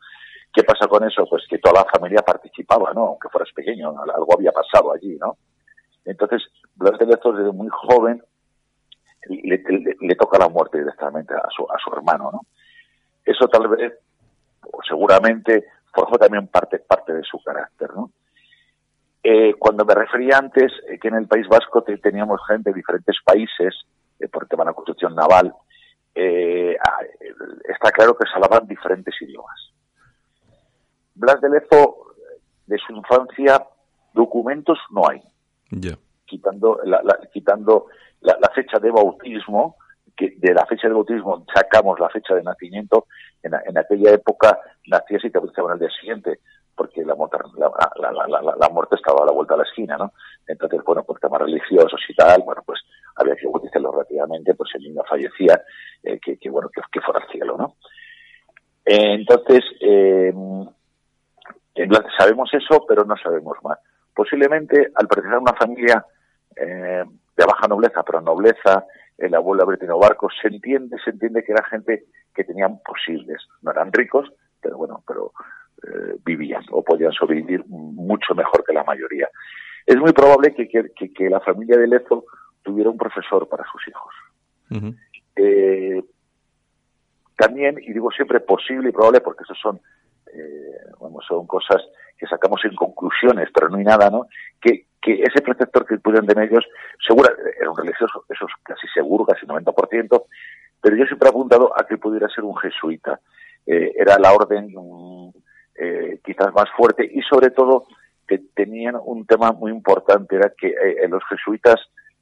[0.52, 1.24] ¿Qué pasa con eso?
[1.30, 3.06] Pues que toda la familia participaba, ¿no?
[3.06, 5.38] Aunque fueras pequeño, algo había pasado allí, ¿no?
[6.04, 6.42] Entonces,
[6.74, 8.22] Blas de Lezo, desde muy joven,
[9.28, 12.40] le toca la muerte directamente a su, a su hermano, ¿no?
[13.24, 13.94] Eso tal vez,
[14.72, 18.10] o seguramente, forjó también parte, parte de su carácter, ¿no?
[19.22, 22.76] Eh, cuando me refería antes eh, que en el País Vasco te- teníamos gente de
[22.76, 23.74] diferentes países
[24.18, 25.52] eh, por el tema de la construcción naval,
[26.14, 27.34] eh, ah, eh,
[27.68, 29.72] está claro que se hablaban diferentes idiomas.
[31.14, 31.96] Blas de Lezo,
[32.66, 33.62] de su infancia,
[34.14, 35.20] documentos no hay
[35.70, 35.96] Ya.
[36.24, 37.86] quitando la, la- quitando
[38.22, 39.76] la, la fecha de bautismo,
[40.16, 43.06] que de la fecha de bautismo sacamos la fecha de nacimiento,
[43.42, 46.40] en, aquella época nacías y te bautizaban al día siguiente,
[46.74, 50.12] porque la, la, la- la- muerte estaba a la vuelta de la esquina, ¿no?
[50.46, 52.80] Entonces, bueno, por temas religiosos y tal, bueno, pues
[53.16, 55.62] había que bautizarlo rápidamente, pues el niño fallecía,
[56.02, 57.76] eh, que, que, bueno, que, que fuera al cielo, ¿no?
[58.84, 60.32] Eh, entonces, eh,
[61.74, 61.88] eh,
[62.18, 63.78] sabemos eso, pero no sabemos más.
[64.14, 66.04] Posiblemente, al pertenecer a una familia
[66.56, 68.84] de baja nobleza, pero nobleza,
[69.20, 72.04] el abuelo haber tenido barcos, se entiende, se entiende que era gente
[72.34, 73.42] que tenían posibles.
[73.62, 75.32] No eran ricos, pero bueno, pero
[75.82, 79.28] eh, vivían o podían sobrevivir mucho mejor que la mayoría.
[79.86, 82.24] Es muy probable que, que, que- la familia de Lezo
[82.62, 84.14] tuviera un profesor para sus hijos.
[85.36, 86.02] Eh,
[87.36, 89.80] también, y digo siempre posible y probable porque eso son,
[90.34, 91.82] eh, vamos, son cosas
[92.18, 94.26] que sacamos en conclusiones, pero no hay nada, ¿no?
[94.60, 96.64] Que, que ese preceptor que pudieron tener ellos,
[97.06, 100.24] seguro, era un religioso, eso es casi seguro, casi 90%,
[100.80, 103.20] pero yo siempre he apuntado a que pudiera ser un jesuita.
[103.66, 105.30] Eh, era la orden mm,
[105.76, 107.86] eh, quizás más fuerte y sobre todo
[108.26, 111.76] que tenían un tema muy importante, era que eh, los jesuitas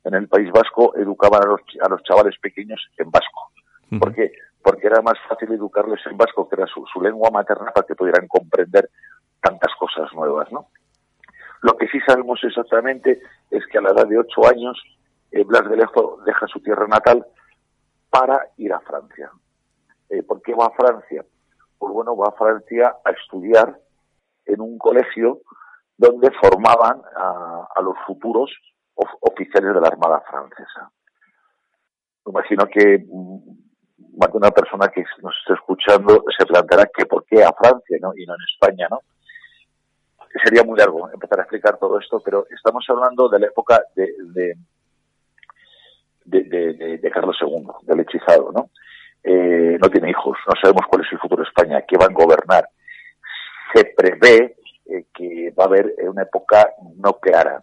[0.05, 3.53] en el País Vasco educaban a los, a los chavales pequeños en vasco.
[3.99, 4.33] ¿Por qué?
[4.63, 7.95] porque era más fácil educarles en vasco, que era su, su lengua materna, para que
[7.95, 8.91] pudieran comprender
[9.41, 10.69] tantas cosas nuevas, ¿no?
[11.63, 14.81] Lo que sí sabemos exactamente es que a la edad de ocho años
[15.33, 17.27] eh, Blas de Lezo deja su tierra natal
[18.11, 19.31] para ir a Francia.
[20.09, 21.25] Eh, ¿Por qué va a Francia?
[21.79, 23.79] Pues bueno, va a Francia a estudiar
[24.47, 25.41] en un colegio
[25.97, 28.51] donde formaban a, a los futuros
[28.95, 30.91] of- oficiales de la Armada Francesa.
[32.25, 37.05] Me imagino que mm, más de una persona que nos esté escuchando se planteará que
[37.07, 38.13] por qué a Francia ¿no?
[38.17, 39.01] y no en España, ¿no?
[40.45, 44.55] Sería muy largo empezar a explicar todo esto, pero estamos hablando de la época de,
[46.25, 48.71] de, Carlos II, del hechizado, ¿no?
[49.25, 52.15] Eh, no tiene hijos, no sabemos cuál es el futuro de España, qué van a
[52.15, 52.69] gobernar.
[53.75, 54.57] Se prevé
[54.87, 57.63] eh, que va a haber eh, una época no clara.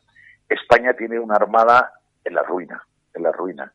[0.49, 1.91] España tiene una armada
[2.23, 3.71] en la ruina, en la ruina.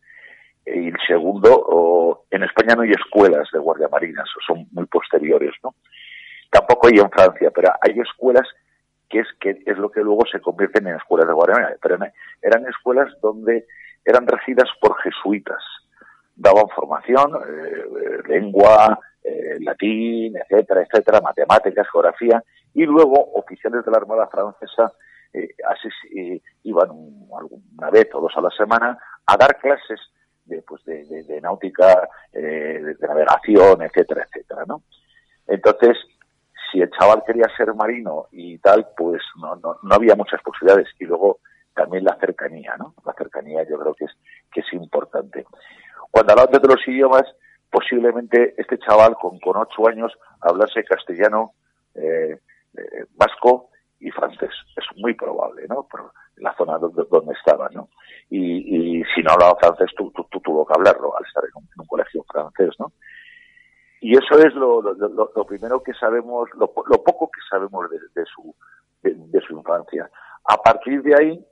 [0.67, 5.53] Y el segundo, o- en España no hay escuelas de guardia marinas, son muy posteriores,
[5.65, 5.75] ¿no?
[6.51, 8.47] Tampoco hay en Francia, pero hay escuelas
[9.11, 11.75] que es que es lo que luego se convierten en escuelas de marina.
[11.83, 11.97] Pero
[12.43, 13.67] eran- escuelas donde
[14.05, 15.63] eran regidas por jesuitas.
[16.37, 22.43] Daban formación, eh, eh, lengua, eh, latín, etcétera, etcétera, matemáticas, geografía,
[22.73, 24.93] y luego oficiales de la Armada Francesa
[25.33, 27.29] eh, iban un-
[27.79, 30.01] una vez o dos a la semana a dar clases
[30.45, 34.83] de, pues de, de- de náutica, de navegación, etcétera, etcétera, ¿no?
[35.47, 35.97] Entonces,
[36.71, 40.89] si el chaval quería ser marino y tal, pues no, no, no había muchas posibilidades.
[40.99, 41.41] Y luego
[41.75, 42.95] también la cercanía, ¿no?
[43.05, 44.13] La cercanía yo creo que es,
[44.53, 45.47] que es importante.
[46.11, 47.25] Cuando hablamos de los idiomas,
[47.71, 51.53] posiblemente este chaval con, con ocho años hablase castellano,
[51.95, 52.39] eh,
[52.77, 54.51] eh, vasco y francés.
[54.77, 55.87] Es muy probable, ¿no?
[55.89, 57.89] Por la zona donde, donde estaba, ¿no?
[58.31, 61.87] Y, y si no hablaba francés, tú, tú, tuvo que hablarlo al estar en un
[61.87, 62.93] colegio francés, ¿no?
[64.01, 67.91] Y eso es lo, lo, lo- primero que sabemos, lo, po- lo poco que sabemos
[67.91, 68.55] de, de su,
[69.03, 70.11] de, su infancia.
[70.45, 71.47] A partir de ahí,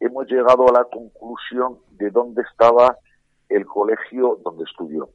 [0.00, 2.96] hemos llegado a la conclusión de dónde estaba
[3.48, 5.08] el colegio donde estudió.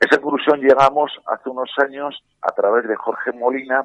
[0.00, 3.84] Esa conclusión llegamos hace unos años a través de Jorge Molina,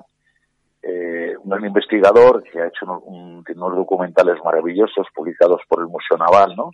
[0.81, 6.71] eh, un investigador que ha hecho unos documentales maravillosos publicados por el Museo Naval, ¿no?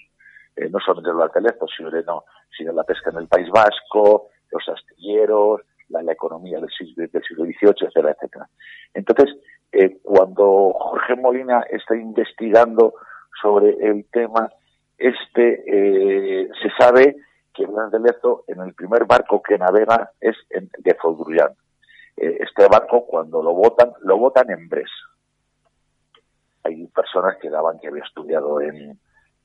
[0.60, 4.68] Eh, no solamente los teléfonos, sino, no, sino la pesca en el País Vasco, los
[4.68, 8.50] astilleros, la, economía del siglo, del siglo XVIII, etcétera, etcétera.
[8.94, 9.36] Entonces,
[9.72, 12.94] eh, cuando Jorge Molina está investigando
[13.42, 14.50] sobre el tema,
[14.98, 17.16] este eh, se sabe
[17.54, 18.00] que Blas de
[18.48, 21.52] en el primer barco que navega es de Fodruyan.
[22.18, 24.92] Eh, este barco cuando lo votan, lo votan en Bres.
[26.64, 29.00] Hay personas que daban que había estudiado en,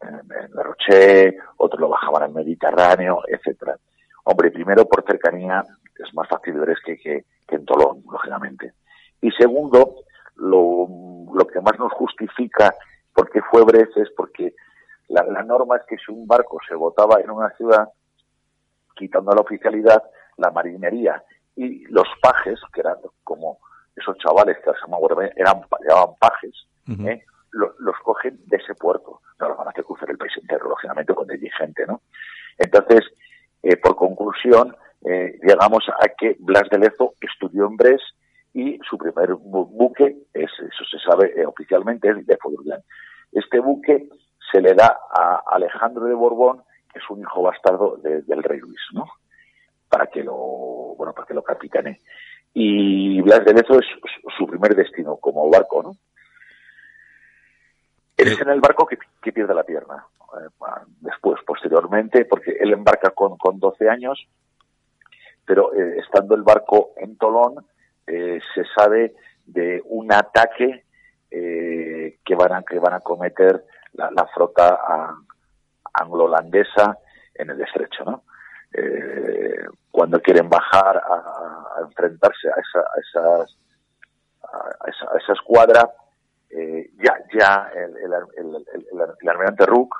[0.09, 3.77] en, La Roche, otros lo bajaban al Mediterráneo, etcétera.
[4.25, 5.63] Hombre, primero por cercanía
[5.99, 8.73] es más fácil Bres que, que, que en Tolón, lógicamente.
[9.21, 9.97] Y segundo,
[10.37, 10.89] lo,
[11.33, 12.75] lo que más nos justifica
[13.13, 14.55] por qué fue Bres es porque
[15.09, 17.89] la, la norma es que si un barco se votaba en una ciudad,
[18.95, 20.03] quitando la oficialidad,
[20.37, 21.23] la marinería
[21.57, 23.59] y los pajes, que eran como
[23.95, 26.67] esos chavales que se llamaban, eran, llamaban pajes,
[27.07, 27.25] ¿eh?
[27.55, 29.21] Lo- los cogen de ese puerto.
[29.41, 32.03] No los van a hacer cruzar el país entero, lógicamente, con dirigente, ¿no?
[32.59, 33.01] Entonces,
[33.63, 38.03] eh, por conclusión, eh, llegamos a que Blas de Lezo estudió en Bres
[38.53, 42.81] y su primer bu- buque, es, eso se sabe eh, oficialmente, es de Fodurlán.
[43.33, 44.09] Este buque
[44.53, 48.61] se le da a Alejandro de Borbón, que es un hijo bastardo de- del rey
[48.61, 49.07] Luis, ¿no?
[49.89, 50.35] Para que lo,
[50.97, 52.01] bueno, para que lo capitane.
[52.53, 53.87] Y Blas de Lezo es
[54.39, 55.93] su primer destino como barco, ¿no?
[58.17, 60.07] Es en el barco que, que pierde la pierna.
[60.41, 60.49] eh,
[61.01, 64.27] después, posteriormente, porque él embarca con, con 12 años,
[65.45, 67.67] pero eh, estando el barco en Tolón,
[68.07, 69.15] eh, se sabe
[69.47, 70.85] de un ataque
[71.31, 74.79] eh, que, van a, que van a cometer la, la flota
[75.93, 76.99] anglo-holandesa
[77.35, 78.23] en el estrecho, ¿no?
[78.73, 83.57] Eh, cuando quieren bajar a, a enfrentarse a esa, a esas,
[84.43, 85.91] a esa, a esa escuadra,
[86.51, 89.95] eh, ya, ya el, el, el, el- almirante Rook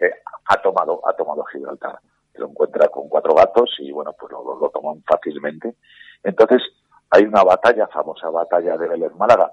[0.00, 0.10] eh,
[0.46, 1.98] ha tomado, ha tomado Gibraltar.
[2.34, 5.74] Lo encuentra con cuatro gatos y bueno, pues lo, lo, lo toman fácilmente.
[6.22, 6.62] Entonces,
[7.10, 9.52] hay una batalla, famosa batalla de Vélez Málaga,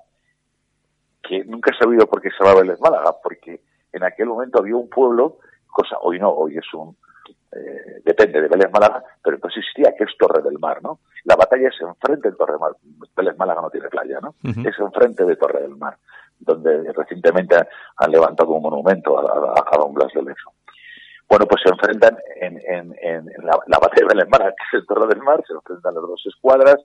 [1.22, 4.76] que nunca he sabido por qué se llama Vélez Málaga, porque en aquel momento había
[4.76, 6.96] un pueblo, cosa, hoy no, hoy es un,
[7.52, 11.00] eh, depende de Vélez Málaga, pero entonces existía que es Torre del Mar, ¿no?
[11.24, 12.72] La batalla es enfrente de Torre del Mar.
[13.16, 14.36] Vélez Málaga no tiene playa, ¿no?
[14.66, 15.98] Es enfrente de Torre del Mar,
[16.40, 17.56] donde recientemente
[17.98, 20.52] han levantado un monumento a, a- a don Blas de Lezo.
[21.30, 22.90] Bueno, pues se enfrentan en,
[23.44, 26.24] la, la, batalla de Belemara, que es el Torre del Mar, se enfrentan las dos
[26.26, 26.78] escuadras,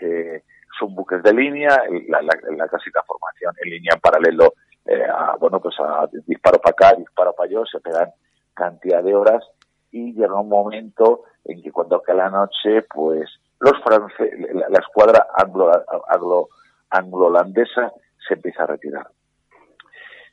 [0.00, 0.42] eh,
[0.78, 2.68] son buques de línea, la, la, la,
[3.06, 4.54] formación en línea en paralelo,
[4.86, 8.10] eh, a, bueno, pues a disparo para acá, disparo para allá, se pegan
[8.54, 9.44] cantidad de horas
[9.90, 13.28] y llega un momento en que cuando cae la noche, pues
[13.60, 15.70] los franceses, la, escuadra anglo,
[16.08, 16.48] anglo,
[16.90, 17.92] anglo-holandesa
[18.26, 19.06] se empieza a retirar.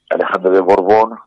[0.09, 1.17] Alejandro de Borbón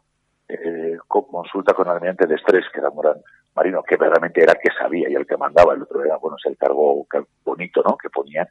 [0.48, 3.20] eh, consulta con el almirante de Estrés, que era Morán
[3.54, 6.36] Marino, que realmente era el que sabía y el que mandaba, el otro era, bueno,
[6.36, 7.06] es el cargo
[7.44, 8.48] bonito, ¿no?, que ponían,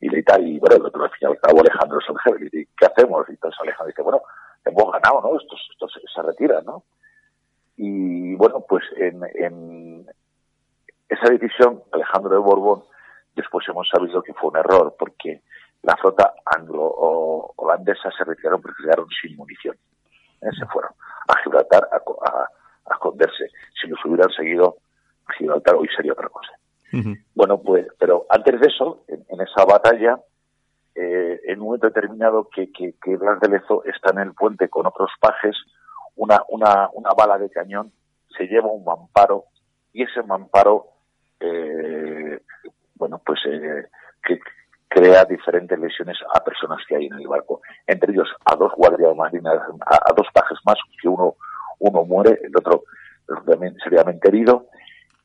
[0.00, 2.86] y le tal, y bueno, el otro al fin y al cabo Alejandro es ¿qué
[2.86, 3.28] hacemos?
[3.28, 4.22] Y entonces Alejandro dice, bueno,
[4.64, 6.82] hemos ganado, ¿no?, estos, estos se, retiran, ¿no?
[7.76, 10.04] Y bueno, pues en
[11.08, 12.82] esa decisión, Alejandro de Borbón,
[13.34, 15.42] después hemos sabido que fue un error, porque
[15.82, 19.76] la flota anglo-holandesa se retiraron porque quedaron sin munición.
[20.42, 20.48] ¿eh?
[20.58, 20.92] Se fueron
[21.28, 23.48] a Gibraltar a, a, a, esconderse.
[23.80, 24.76] Si los hubieran seguido,
[25.36, 26.52] Gibraltar hoy sería otra cosa.
[26.92, 27.24] Uh -huh.
[27.34, 30.18] Bueno, pues, pero antes de eso, en, en esa batalla,
[30.94, 34.68] eh, en un momento determinado que, que, que Blas de Lezo está en el puente
[34.68, 35.56] con otros pajes,
[36.16, 37.92] una, una, una bala de cañón
[38.36, 39.44] se lleva un mamparo
[39.92, 40.86] y ese mamparo,
[41.40, 42.40] eh,
[42.94, 43.86] bueno, pues eh,
[44.24, 44.40] que
[44.88, 49.14] crea diferentes lesiones a personas que hay en el barco, entre ellos a dos guardias
[49.14, 51.36] marinas, a, a dos pajes más, que uno,
[51.78, 52.84] uno muere, el otro
[53.84, 54.66] seriamente herido,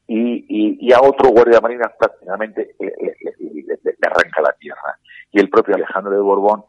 [0.05, 4.99] y, y, a otro guardia marina prácticamente le, arranca la tierra.
[5.31, 6.65] Y el propio Alejandro de Borbón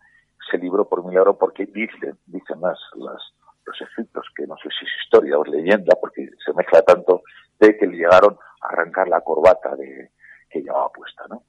[0.50, 3.20] se libró por milagro porque dicen, dicen las, las,
[3.66, 7.22] los escritos, que no sé si es historia o leyenda, porque se mezcla tanto,
[7.58, 10.10] de que le llegaron a arrancar la corbata de,
[10.48, 11.42] que llevaba puesta, ¿no?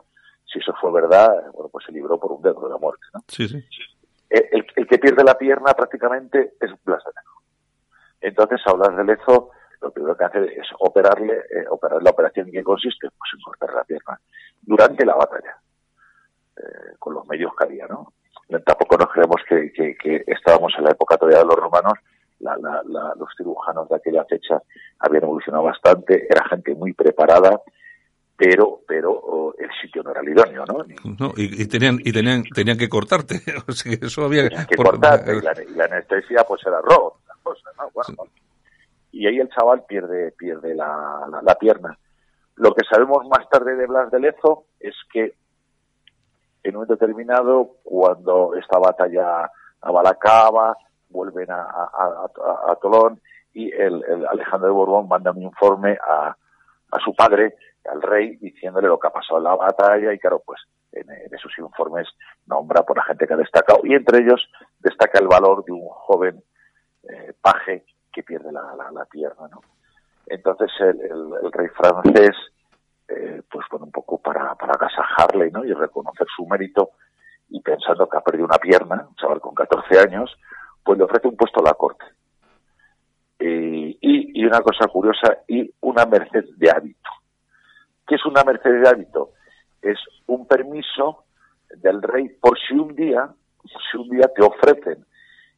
[0.46, 3.24] Si eso fue verdad, bueno, pues se libró por un dedo de la muerte, ¿no?
[3.28, 3.64] Sí, sí.
[4.30, 7.42] El, el, el que pierde la pierna prácticamente es Blas de Lezo.
[8.22, 12.48] Entonces, a Blas de Lezo, lo primero que hace es operarle, eh, operar la operación
[12.48, 14.20] en qué consiste, pues en cortar la pierna
[14.62, 15.58] durante la batalla,
[16.58, 18.14] eh, con los medios que había, ¿no?
[18.64, 21.94] Tampoco nos creemos que, que, que estábamos en la época todavía de los romanos,
[22.40, 24.62] la, la, la, los cirujanos de aquella fecha
[25.00, 27.60] habían evolucionado bastante, era gente muy preparada,
[28.38, 30.86] pero pero oh, el sitio no era el idóneo, ¿no?
[31.20, 33.36] No y, y, tenían y tenían tenían que cortarte,
[33.68, 36.82] o sea, que eso había que por, cortarte y la, y la, anestesia pues era
[36.82, 37.90] rojo, la cosa, ¿no?
[37.94, 38.42] Bueno, sí.
[39.14, 41.98] y ahí el chaval pierde pierde la, la, la, pierna.
[42.56, 45.36] Lo que sabemos más tarde de Blas de Lezo es que
[46.64, 49.50] en un determinado, cuando esta batalla
[49.82, 50.76] a Balacaba,
[51.10, 52.28] vuelven a, a,
[52.68, 53.22] a, a Tolón
[53.54, 56.36] y el, el, Alejandro de Borbón manda un informe a,
[56.92, 57.56] a su padre,
[57.92, 60.62] al rey, diciéndole lo que ha pasado en la batalla y claro, pues
[60.92, 62.08] en, en, esos informes
[62.48, 64.42] nombra por la gente que ha destacado y entre ellos
[64.80, 66.44] destaca el valor de un joven
[67.10, 69.62] eh, paje que pierde la, la, pierna, ¿no?
[70.28, 72.36] Entonces el rey francés
[73.08, 75.64] eh, pues bueno, un poco para, para agasajarle, ¿no?
[75.64, 76.92] Y reconocer su mérito
[77.50, 80.36] y pensando que ha perdido una pierna, un chaval con 14 años,
[80.84, 82.04] pues le ofrece un puesto a la corte.
[83.38, 87.10] Eh, y, y, una cosa curiosa, y una merced de hábito.
[88.08, 89.32] ¿Qué es una merced de hábito?
[89.82, 91.26] Es un permiso
[91.78, 93.30] del rey por si un día,
[93.92, 95.06] si un día te ofrecen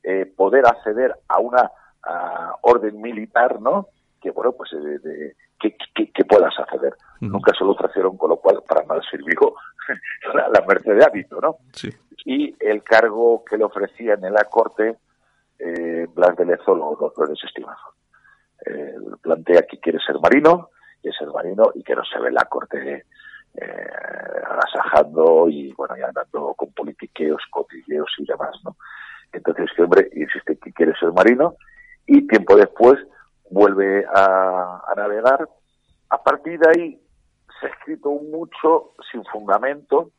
[0.04, 1.72] eh, poder acceder a una
[2.04, 3.88] a orden militar, ¿no?
[4.22, 6.93] Que bueno, pues de, de, que, que, que, puedas acceder.
[7.22, 7.32] Uh -huh.
[7.32, 9.56] Nunca se lo ofrecieron, con lo cual para nada sirvió
[10.34, 11.58] la, la merced de hábito, ¿no?
[11.74, 11.89] Sí.
[12.26, 14.98] Y el cargo que le ofrecían en la corte,
[15.60, 17.12] eh, Blas de Lezo lo, lo.
[18.66, 20.70] Eh, plantea que quiere ser marino,
[21.02, 23.06] que ser marino y que no se ve la corte
[23.56, 23.88] eh,
[24.45, 28.76] agasajando y bueno, y andando con politiqueos, cotilleos y demás, ¿no?
[29.32, 31.56] Entonces este hombre insiste que quiere ser marino
[32.06, 32.95] y tiempo después
[33.50, 35.48] vuelve a, a navegar.
[36.10, 37.02] A partir de ahí
[37.60, 40.12] se ha escrito mucho sin fundamento.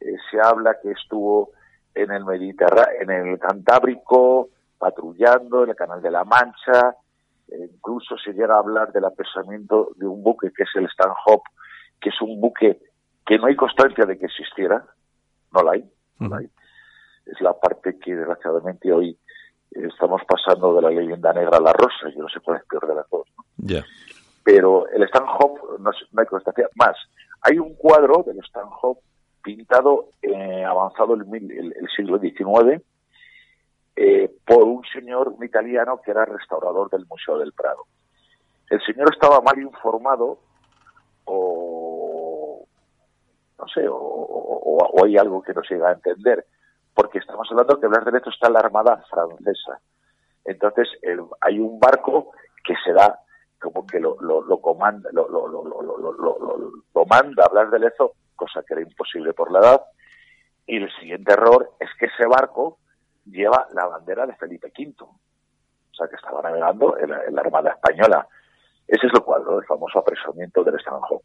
[0.00, 1.50] Eh, se habla que estuvo
[1.94, 6.96] en el Mediterráneo, en el Cantábrico, patrullando en el Canal de la Mancha.
[7.48, 11.48] Eh, incluso se llega a hablar del apresamiento de un buque que es el Stanhope,
[12.00, 12.80] que es un buque
[13.26, 14.84] que no hay constancia de que existiera.
[15.52, 15.84] No la hay.
[16.18, 16.50] No la hay.
[17.26, 19.18] Es la parte que desgraciadamente hoy
[19.70, 22.86] estamos pasando de la leyenda negra a la rosa, yo no sé cuál es peor
[22.86, 23.26] de las dos.
[23.36, 23.66] ¿no?
[23.66, 23.84] Yeah.
[24.44, 26.68] Pero el Stanhope no, no, hay constancia.
[26.76, 26.96] Más,
[27.40, 29.00] hay un cuadro del Stanhope
[29.42, 32.82] pintado eh, avanzado el, el, el, siglo XIX
[33.96, 37.84] eh, por un señor un italiano que era restaurador del Museo del Prado.
[38.70, 40.38] El señor estaba mal informado
[41.26, 42.64] o
[43.58, 46.44] no sé, o, hay algo que no se llega a entender
[46.94, 49.80] porque estamos hablando que Blas de Lezo está en la Armada francesa.
[50.44, 50.88] Entonces,
[51.40, 52.32] hay un barco
[52.64, 53.20] que se da
[53.60, 58.74] como que lo, lo, lo comanda, lo, lo, lo, manda Blas de Lezo, cosa que
[58.74, 59.82] era imposible por la edad.
[60.66, 62.78] Y el siguiente error es que ese barco
[63.26, 64.94] lleva la bandera de Felipe V.
[65.00, 68.26] O sea, que estaba navegando en la, Armada Española.
[68.86, 71.22] Ese es el cuadro, el famoso apresamiento del extranjero.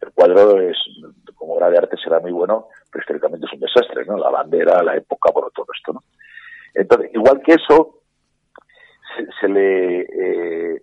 [0.00, 0.76] El cuadro es,
[1.34, 4.16] como obra de arte será muy bueno, pero históricamente es un desastre, ¿no?
[4.16, 6.02] La bandera, la época, por todo esto, ¿no?
[6.74, 8.02] Entonces, igual que eso,
[9.16, 10.82] se, se le eh,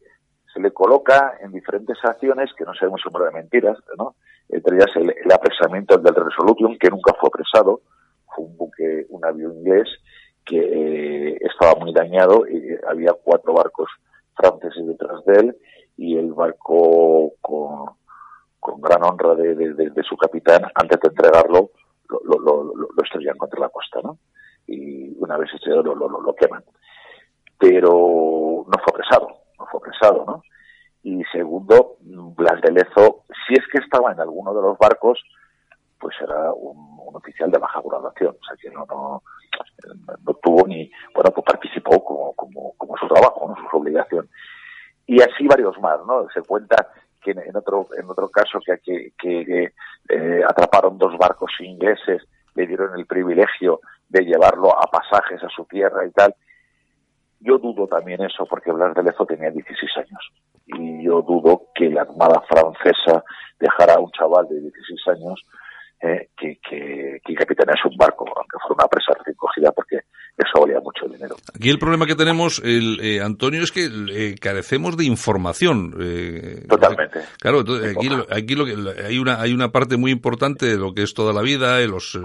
[0.58, 4.16] se le coloca en diferentes acciones que no sabemos si de mentiras, ¿no?
[4.50, 7.82] Entre ellas el, el apresamiento del Resolution, que nunca fue apresado,
[8.34, 9.88] fue un buque, un avión inglés
[10.48, 13.90] que eh, estaba muy dañado y había cuatro barcos
[14.34, 15.58] franceses detrás de él
[15.98, 17.90] y el barco con,
[18.60, 21.72] con gran honra de, de- de- de su capitán, antes de entregarlo,
[22.10, 24.18] lo, lo, lo, lo- estrellan contra la costa, ¿no?
[24.68, 26.64] Y una vez lo, lo- lo queman.
[27.60, 29.28] Pero no fue apresado,
[29.60, 30.44] no fue apresado, ¿no?
[31.04, 35.20] Y segundo, Blas de Lezo, si es que estaba en alguno de los barcos,
[36.00, 41.32] pues era un, oficial de baja graduación, o sea que no, no, tuvo ni, bueno,
[41.32, 43.70] pues participó como, como, como su trabajo, ¿no?
[43.70, 44.30] su obligación.
[45.08, 46.28] Y así varios más, ¿no?
[46.34, 46.90] Se cuenta
[47.24, 49.14] que en, otro, en otro caso que,
[50.10, 52.24] eh, atraparon dos barcos ingleses,
[52.56, 53.80] le dieron el privilegio
[54.10, 56.36] de llevarlo a pasajes a su tierra y tal.
[57.40, 60.32] Yo dudo también eso porque Blas de Lezo tenía 16 años.
[60.66, 63.24] Y yo dudo que la Armada francesa
[63.60, 65.44] dejara a un chaval de 16 años
[66.02, 69.98] eh, que, que, que capitanease un barco, aunque fuera una presa recién cogida, porque
[70.38, 71.36] eso valía mucho dinero.
[71.56, 75.96] Aquí el problema que tenemos, el, eh, Antonio, es que eh, carecemos de información.
[76.00, 77.22] eh, Totalmente.
[77.40, 80.78] Claro, entonces, aquí, lo- aquí lo que, hay una hay una parte muy importante de
[80.78, 82.16] lo que es toda la vida, de los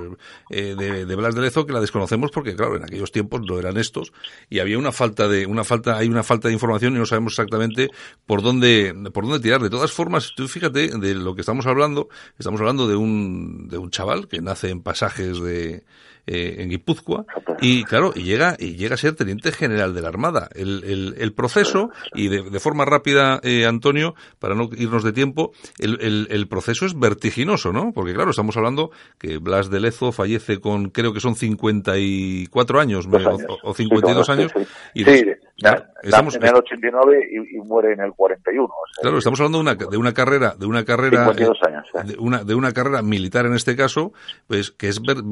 [0.51, 3.59] eh, de, de Blas de Lezo que la desconocemos porque claro, en aquellos tiempos no
[3.59, 4.13] eran estos
[4.51, 7.33] y había una falta de una falta hay una falta de información y no sabemos
[7.33, 7.89] exactamente
[8.27, 9.61] por dónde por dónde tirar.
[9.63, 12.09] De todas formas, tú fíjate de lo que estamos hablando,
[12.39, 15.85] estamos hablando de un de un chaval que nace en pasajes de
[16.27, 17.25] eh, en Guipúzcoa
[17.61, 21.15] y claro y llega y llega a ser teniente general de la Armada el, el,
[21.19, 25.99] el proceso y de, de forma rápida eh, Antonio para no irnos de tiempo el,
[26.01, 30.59] el, el proceso es vertiginoso no porque claro estamos hablando que Blas de Lezo fallece
[30.61, 33.59] con creo que son 54 años, me- Dos o- años.
[33.63, 34.63] o, 52 Sí, años sí,
[34.95, 35.25] y sí,
[35.59, 38.65] claro, estamos en el 89 y, y muere en el 41.
[38.67, 41.67] o sea, Claro, estamos hablando de una, de una carrera, de una carrera, 52 eh,
[41.69, 44.13] años, de una, de una carrera militar en este caso,
[44.47, 45.23] pues que es ver-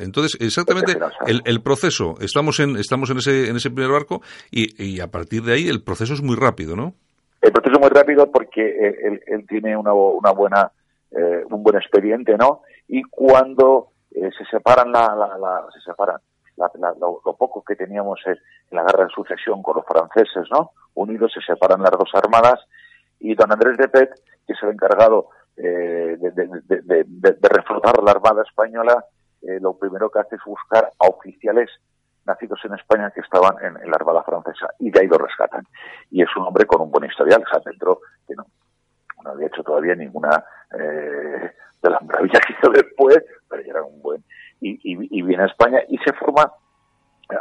[0.00, 1.24] Entonces, exactamente Vertiginosa.
[1.30, 4.20] el, el proceso, estamos en, estamos en ese, en ese primer barco
[4.50, 6.94] y, y a partir de ahí el proceso es muy rápido, ¿no?
[7.40, 8.62] El proceso es muy rápido porque
[9.02, 10.72] él, él tiene una, una buena,
[11.10, 12.62] eh, un buen expediente, ¿no?
[12.88, 16.16] Y cuando eh, se separan la, la- la- se separan
[16.56, 19.84] la- la- lo, lo poco que teníamos en, en la guerra de sucesión con los
[19.86, 20.70] franceses, ¿no?
[20.94, 22.60] Unidos se separan las dos armadas
[23.20, 24.10] y don Andrés de Pet,
[24.46, 29.04] que es el encargado eh, de- de- de reflotar la armada española,
[29.46, 31.70] eh, lo primero que hace es buscar a oficiales
[32.26, 35.64] nacidos en España que estaban en, la Armada Francesa y de ahí lo rescatan.
[36.10, 38.46] Y es un hombre con un buen historial, o sea, dentro que no,
[39.22, 40.44] no había hecho todavía ninguna
[40.78, 44.24] eh, de las maravillas que hizo después, pero ya era un buen.
[44.60, 46.50] Y, viene a España y se forma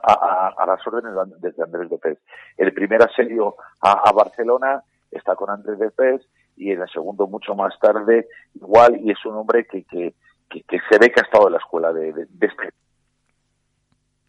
[0.03, 2.19] a, a- las órdenes de Andrés de Pez.
[2.57, 6.21] El primer asedio a, Barcelona está con Andrés de Pez
[6.57, 10.13] y en el segundo mucho más tarde igual y es un hombre que, que,
[10.53, 12.69] que, que se ve que ha estado en la escuela de, de, de este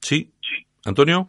[0.01, 0.33] Sí.
[0.85, 1.29] Antonio.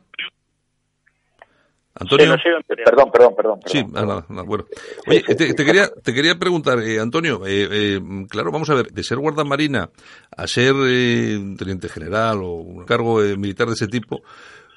[1.98, 2.26] Antonio.
[2.26, 2.84] Sí, no Antonio.
[2.86, 3.60] Perdón, perdón, perdón.
[3.68, 4.08] Sí, perdón.
[4.08, 4.66] nada, nada, bueno.
[5.08, 8.88] Oye, te, te quería, te quería preguntar, eh, Antonio, eh, eh, claro, vamos a ver,
[8.92, 9.90] de ser guardamarina
[10.36, 14.24] a ser eh, teniente general o un cargo eh, militar de ese tipo,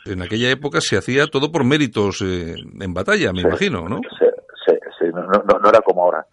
[0.06, 3.46] en aquella época se hacía todo por méritos eh, en batalla, me Sí.
[3.48, 3.96] imagino, ¿no?
[4.16, 4.26] Sí,
[4.66, 6.24] sí, sí, no, no, no- no era como ahora.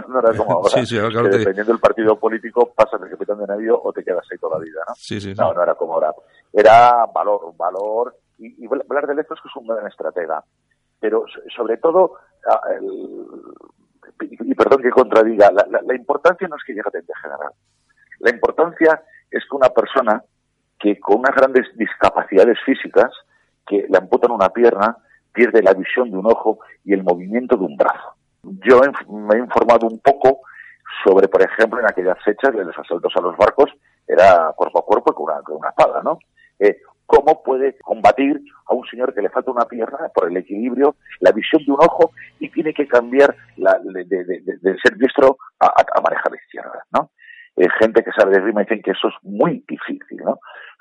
[0.08, 0.68] no era como ahora.
[0.70, 3.80] Sí, sí, ahora, claro, Que te- dependiendo del partido político, pasas de capitán de navío
[3.82, 4.94] o te quedas ahí toda la vida, ¿no?
[4.96, 5.34] Sí, sí.
[5.34, 6.12] No, no era como ahora.
[6.52, 8.16] Era valor, valor.
[8.38, 10.42] Y, y hablar de Lezo es que es un gran estratega.
[11.00, 12.14] Pero so- sobre todo,
[12.48, 13.42] ah, el-
[14.30, 17.12] y, y perdón que contradiga, la, la- la importancia no es que llegue a teniente
[17.20, 17.52] general.
[18.20, 20.22] La importancia es que una persona
[20.78, 23.10] que con unas grandes discapacidades físicas,
[23.66, 24.96] que le amputan una pierna,
[25.32, 28.14] pierde la visión de un ojo y el movimiento de un brazo.
[28.42, 30.40] Yo me he informado un poco
[31.04, 33.70] sobre, por ejemplo, en aquellas fechas de los asaltos a los barcos,
[34.06, 36.18] era cuerpo a cuerpo con una, con una espada, ¿no?
[36.58, 36.76] Eh,
[37.06, 41.30] ¿Cómo puede combatir a un señor que le falta una pierna por el equilibrio, la
[41.32, 46.00] visión de un ojo y tiene que cambiar la, de, de- ser diestro a, a-
[46.00, 47.10] manejar izquierda, ¿no?
[47.56, 50.38] Eh, gente que sabe de rima dicen que eso es muy difícil, ¿no?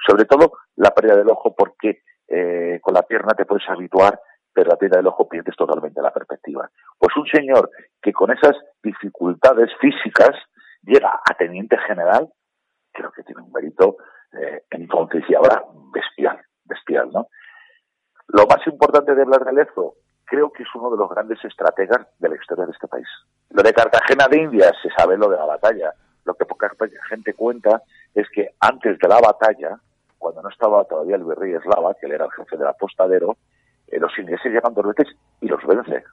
[0.08, 4.18] Sobre todo la pérdida del ojo porque eh, con la pierna te puedes habituar
[4.54, 6.70] pero la piedra del ojo pierdes totalmente la perspectiva.
[6.98, 7.70] Pues un señor
[8.02, 10.32] que con esas dificultades físicas
[10.84, 12.30] llega a teniente general,
[12.92, 13.98] creo que tiene un mérito
[14.34, 17.28] eh, entonces y ahora bestial, bestial, ¿no?
[18.28, 19.96] Lo más importante de hablar de Lezo,
[20.26, 23.08] creo que es uno de los grandes estrategas de la historia de este país.
[23.50, 25.94] Lo de Cartagena de Indias, se sabe lo de la batalla.
[26.24, 26.72] Lo que poca
[27.10, 27.82] gente cuenta
[28.16, 29.78] es que antes de la batalla,
[30.18, 33.36] cuando no estaba todavía el virrey eslava, que él era el jefe del apostadero,
[33.92, 36.04] eh, los ingleses llegan dos veces y los vence.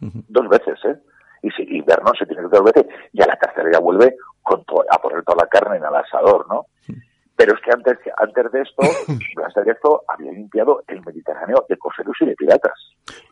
[0.00, 0.96] Dos veces, ¿eh?
[1.42, 4.14] Y, si, y Vernon se tiene que dos veces y a la tercera ya vuelve
[4.42, 6.66] con a poner toda la carne en el asador, ¿no?
[7.36, 8.82] Pero es que antes, antes de esto,
[9.36, 12.72] Blas de Lezo había limpiado el Mediterráneo de coseros y de piratas.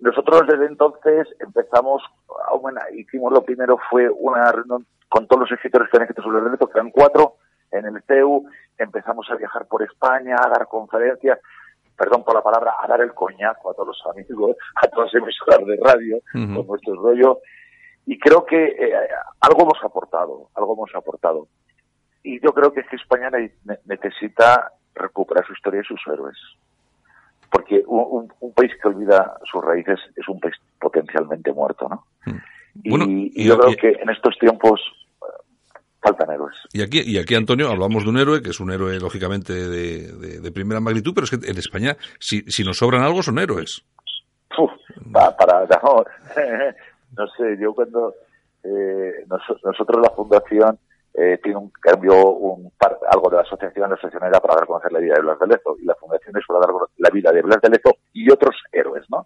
[0.00, 2.02] Nosotros desde entonces empezamos,
[2.36, 6.38] a, hicimos lo primero fue una reunión con todos los escritores que han escrito sobre
[6.38, 7.36] el que eran cuatro,
[7.70, 8.44] en el CEU,
[8.78, 11.38] empezamos a viajar por España, a dar conferencias,
[12.00, 15.22] perdón por la palabra, a dar el coñazo a todos los amigos, a todas las
[15.22, 17.40] emisoras de radio, con nuestro rollo.
[18.06, 19.08] Y creo que eh,
[19.40, 21.46] algo hemos aportado, algo hemos aportado.
[22.22, 23.30] Y yo creo que, España
[23.84, 26.38] necesita recuperar su historia y sus héroes.
[27.50, 32.06] Porque un, país que olvida sus raíces es un país potencialmente muerto, ¿no?
[32.82, 34.80] y, yo creo que en estos tiempos
[36.00, 36.56] faltan héroes.
[36.72, 40.40] Y aquí, y aquí, Antonio, hablamos de un héroe que es un héroe, lógicamente, de,
[40.40, 43.84] de, primera magnitud, pero es que en España, si, si nos sobran algo, son héroes.
[44.58, 44.70] Uf,
[45.12, 46.04] para, no,
[47.16, 48.14] no sé, yo cuando
[48.64, 50.78] eh, nosotros la fundación
[51.14, 52.70] eh, tiene un cambio, un
[53.10, 55.38] algo de la asociación, la asociación era para dar a conocer la vida de Blas
[55.40, 58.30] de Lezo y la fundación es para dar la vida de Blas de Lezo y
[58.30, 59.24] otros héroes, ¿no?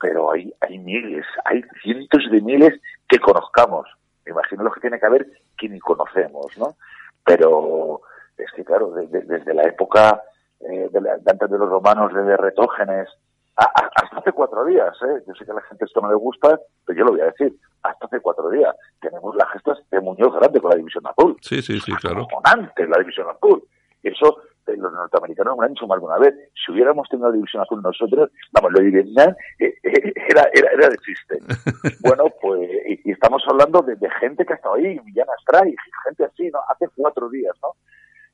[0.00, 3.86] Pero hay, hay miles, hay cientos de miles que conozcamos.
[4.26, 6.76] Me imagino lo que tiene que haber que ni conocemos, ¿no?
[7.24, 8.02] Pero
[8.36, 10.22] es que, claro, desde la época
[10.60, 13.08] eh, de, antes de los romanos, de Retógenes,
[13.56, 15.22] hasta hace cuatro días, ¿eh?
[15.26, 17.26] Yo sé que a la gente esto no le gusta, pero yo lo voy a
[17.26, 17.54] decir.
[17.82, 21.36] Hasta hace cuatro días tenemos las gestas de Muñoz Grande con la División Azul.
[21.40, 22.26] Sí, sí, sí, claro.
[22.44, 23.62] antes la División Azul.
[24.02, 24.42] Eso
[24.76, 28.30] los norteamericanos me han dicho más alguna vez, si hubiéramos tenido la división azul nosotros,
[28.52, 31.38] vamos, lo de eh, eh, era, era, era de chiste.
[32.00, 32.68] bueno, pues,
[33.04, 36.60] y, estamos hablando de, gente que ha estado ahí, Villana Astray, gente así, ¿no?
[36.68, 37.70] Hace cuatro días, ¿no?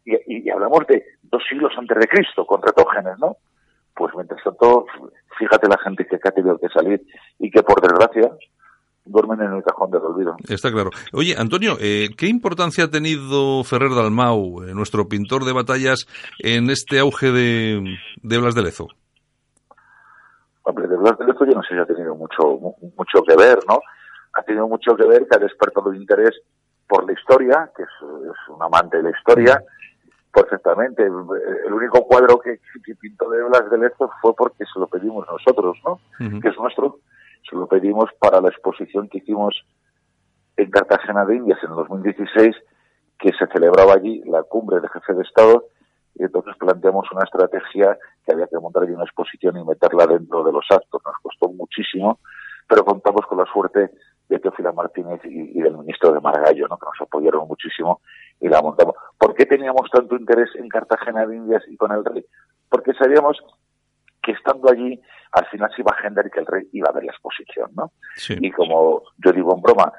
[0.05, 3.37] Y, y, hablamos de dos siglos antes de Cristo, con retógenes, ¿no?
[3.95, 4.87] Pues mientras tanto,
[5.39, 7.03] fíjate la gente que ha tenido que salir
[7.39, 8.31] y que por desgracia
[9.05, 10.37] duermen en el cajón del olvido.
[10.49, 10.91] Está claro.
[11.13, 16.07] Oye, Antonio, eh, ¿qué importancia ha tenido Ferrer Dalmau, eh, nuestro pintor de batallas,
[16.39, 18.89] en este auge de, de Blas de Lezo?
[20.63, 22.59] Hombre, de Blas de Lezo yo no sé si ha tenido mucho,
[22.97, 23.81] mucho que ver, ¿no?
[24.35, 26.41] Ha tenido mucho que ver que ha despertado el interés
[26.89, 27.89] por la historia, que es,
[28.49, 29.63] un amante de la historia,
[30.33, 31.03] perfectamente.
[31.05, 32.61] El único cuadro que,
[33.01, 36.01] pintó de Blas de Lezo fue porque se lo pedimos nosotros, ¿no?
[36.19, 36.99] Que es nuestro
[37.49, 39.65] se lo pedimos para la exposición que hicimos
[40.57, 42.57] en Cartagena de Indias en el 2016,
[43.19, 45.67] que se celebraba allí la cumbre de jefe de Estado,
[46.15, 50.45] y entonces planteamos una estrategia que había que montar allí una exposición y meterla dentro
[50.45, 51.01] de los actos.
[51.05, 52.21] Nos costó muchísimo,
[52.69, 53.91] pero contamos con la suerte
[54.29, 56.77] de Teofila Martínez y, del ministro de Margallo, ¿no?
[56.77, 58.01] que nos apoyaron muchísimo
[58.41, 58.95] y la montamos.
[59.49, 62.25] teníamos tanto interés en Cartagena de Indias y con el rey?
[62.71, 63.37] Porque sabíamos
[64.23, 65.01] que estando allí,
[65.33, 67.71] al final se iba a agendar y que el rey iba a ver la exposición,
[67.75, 67.93] ¿no?
[68.29, 69.93] Y como yo digo en broma,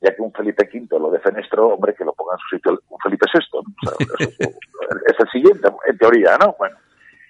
[0.00, 2.98] ya que un Felipe V lo defenestró, hombre, que lo ponga en su sitio un
[2.98, 3.40] Felipe VI.
[3.52, 3.60] ¿no?
[3.60, 4.48] O sea,
[5.06, 6.54] es el siguiente, en teoría, ¿no?
[6.58, 6.76] Bueno.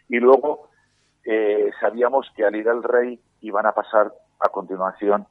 [0.08, 0.70] Y luego
[1.24, 5.26] eh, sabíamos que al ir al rey iban a pasar a continuación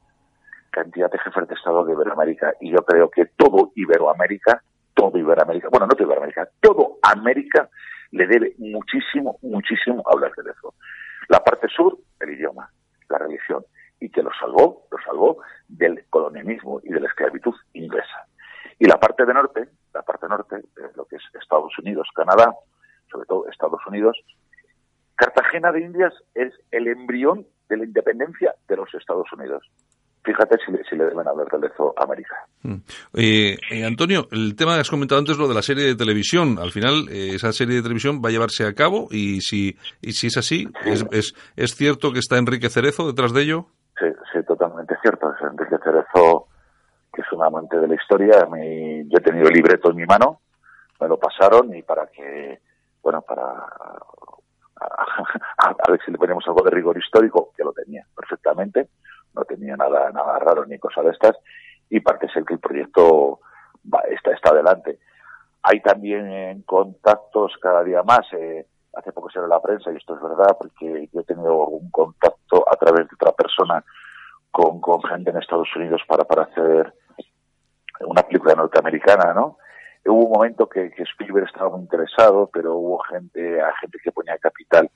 [0.70, 2.54] cantidad de jefes de Estado de Iberoamérica.
[2.60, 4.62] Y yo creo que todo Iberoamérica,
[4.94, 7.68] todo Iberoamérica, bueno, no todo Iberoamérica, todo América
[8.12, 10.74] le debe muchísimo, muchísimo hablar de eso.
[11.30, 12.72] La parte sur, el idioma,
[13.08, 13.64] la religión,
[14.00, 18.26] y que lo salvó, lo salvó del colonialismo y de la esclavitud inglesa.
[18.80, 20.56] Y la parte de norte, la parte norte,
[20.96, 22.52] lo que es Estados Unidos, Canadá,
[23.12, 24.20] sobre todo Estados Unidos,
[25.14, 29.70] Cartagena de Indias es el embrión de la independencia de los Estados Unidos.
[30.22, 32.34] Fíjate si le, si le deben haber de eso a América.
[33.14, 36.58] Eh, eh, Antonio, el tema que has comentado antes, lo de la serie de televisión.
[36.58, 40.12] Al final, eh, esa serie de televisión va a llevarse a cabo y si, y
[40.12, 43.66] si es así, ¿es, es, es cierto que está Enrique Cerezo detrás de ello?
[43.98, 45.32] Sí, sí, totalmente cierto.
[45.32, 46.48] Es Enrique Cerezo,
[47.14, 48.44] que es un amante de la historia.
[48.50, 50.42] Mi- yo he tenido el libreto en mi mano,
[51.00, 52.60] me lo pasaron y para que,
[53.02, 53.42] bueno, para
[54.82, 58.88] a, a ver si le ponemos algo de rigor histórico, que lo tenía perfectamente,
[59.34, 61.36] no tenía nada, nada raro ni cosa de estas,
[61.88, 63.40] y parece ser que el proyecto
[64.10, 64.98] está, está adelante.
[65.62, 70.14] Hay también en contactos cada día más, eh, hace poco ve la prensa, y esto
[70.14, 73.84] es verdad, porque yo he tenido un contacto a través de otra persona
[74.50, 76.92] con, con gente en Estados Unidos para, para hacer
[78.00, 79.58] una película norteamericana, ¿no?
[80.06, 84.38] Hubo un momento que, Spielberg estaba muy interesado, pero hubo gente, a gente que ponía
[84.38, 84.90] capital,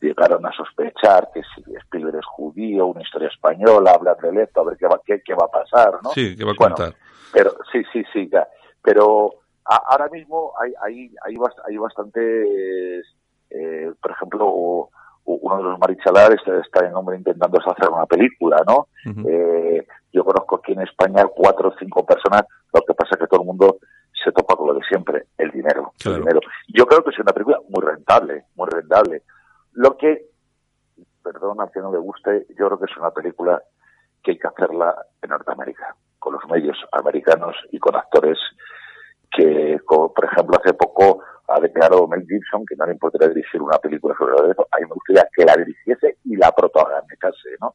[0.00, 4.64] llegaron a sospechar que si Spielberg es judío, una historia española, hablar de esto, a
[4.64, 6.10] ver qué va, qué, qué va a pasar, ¿no?
[6.10, 6.94] Sí, que va a Bueno, contar.
[7.32, 8.46] pero sí, sí, sí, ya.
[8.82, 9.30] pero
[9.64, 13.06] a- ahora mismo hay, hay, hay, bast- hay bastantes,
[13.50, 14.88] eh, por ejemplo,
[15.24, 18.88] uno de los marichalares está, está en hombre intentando hacer una película, ¿no?
[19.28, 22.42] Eh, yo conozco aquí en España cuatro o cinco personas,
[22.72, 23.78] lo que pasa es que todo el mundo
[24.24, 26.40] se topa con lo de siempre, el dinero, el dinero.
[26.68, 29.22] Yo creo que es una película muy rentable, muy rentable.
[29.72, 30.26] Lo que,
[31.22, 33.62] perdón a quien no le guste, yo creo que es una película
[34.22, 38.38] que hay que hacerla en Norteamérica, con los medios americanos y con actores
[39.30, 43.60] que, como, por ejemplo, hace poco ha declarado Mel Gibson que no le importaría dirigir
[43.60, 44.66] una película sobre lo de eso.
[44.70, 47.74] A mí me gustaría que la dirigiese y la protagonizase, ¿no?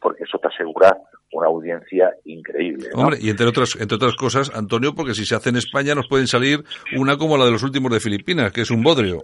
[0.00, 0.96] Porque eso te asegura
[1.32, 2.88] una audiencia increíble.
[2.94, 3.02] ¿no?
[3.02, 6.08] Hombre, y entre otras, entre otras cosas, Antonio, porque si se hace en España nos
[6.08, 6.64] pueden salir
[6.96, 9.22] una como la de los últimos de Filipinas, que es un bodrio.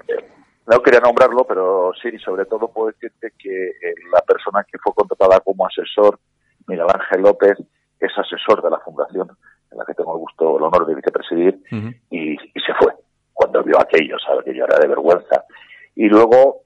[0.66, 4.92] No quería nombrarlo, pero sí, sobre todo puedo decirte que eh, la persona que fue
[4.94, 6.18] contratada como asesor,
[6.68, 7.58] Miguel Ángel López,
[7.98, 9.28] es asesor de la fundación
[9.70, 11.60] en la que tengo el gusto, el honor de vicepresidir,
[12.10, 12.94] y, y se fue
[13.38, 15.44] cuando vio aquello, sabe que yo era de vergüenza.
[15.94, 16.62] Y luego,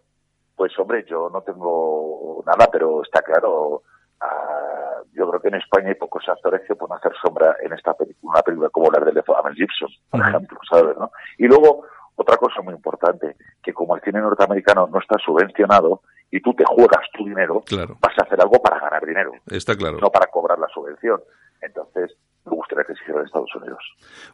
[0.57, 3.83] pues hombre, yo no tengo nada, pero está claro,
[4.21, 7.93] ah, yo creo que en España hay pocos actores que pueden hacer sombra en esta
[7.95, 10.97] película, una película como la de Lezo a Mel Gibson, por ejemplo, ¿sabes?
[10.97, 11.11] ¿no?
[11.37, 11.85] Y luego,
[12.17, 16.65] otra cosa muy importante, que como el cine norteamericano no está subvencionado y tú te
[16.67, 17.63] juegas tu dinero,
[18.01, 19.99] vas a hacer algo para ganar dinero, Está claro.
[20.01, 21.21] no para cobrar la subvención.
[21.61, 23.79] Entonces, me gustaría que se hiciera en Estados Unidos.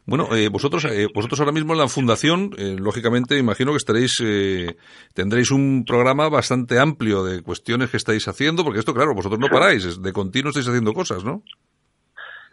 [0.05, 4.15] Bueno, eh, vosotros, eh, vosotros ahora mismo en la fundación, eh, lógicamente, imagino que estaréis,
[4.23, 4.77] eh,
[5.13, 9.47] tendréis un programa bastante amplio de cuestiones que estáis haciendo, porque esto, claro, vosotros no
[9.47, 11.43] paráis, de continuo estáis haciendo cosas, ¿no?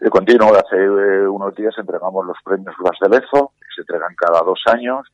[0.01, 3.53] De continuo, hace eh, unos días entregamos los premios Blas de Lezo,
[4.27, 5.07] cada dos años.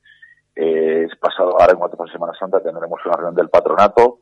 [0.54, 4.18] Eh, pasado, ahora en cuanto Semana Santa tendremos una reunión del patronato.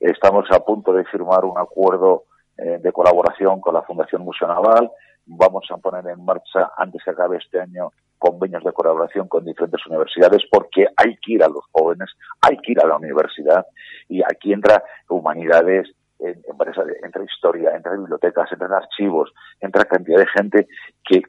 [0.00, 2.24] Estamos a punto de firmar un acuerdo
[2.56, 4.90] eh, de colaboración con la Fundación Museo Naval.
[5.26, 9.84] Vamos a poner en marcha, antes que acabe este año, convenios de colaboración con diferentes
[9.86, 12.10] universidades, porque hay que ir a los jóvenes,
[12.42, 13.66] hay que ir a la universidad,
[14.08, 15.90] y aquí entra humanidades,
[16.26, 20.66] en- empresa- entra historia, entra bibliotecas, entran archivos, entra cantidad de gente
[21.04, 21.22] que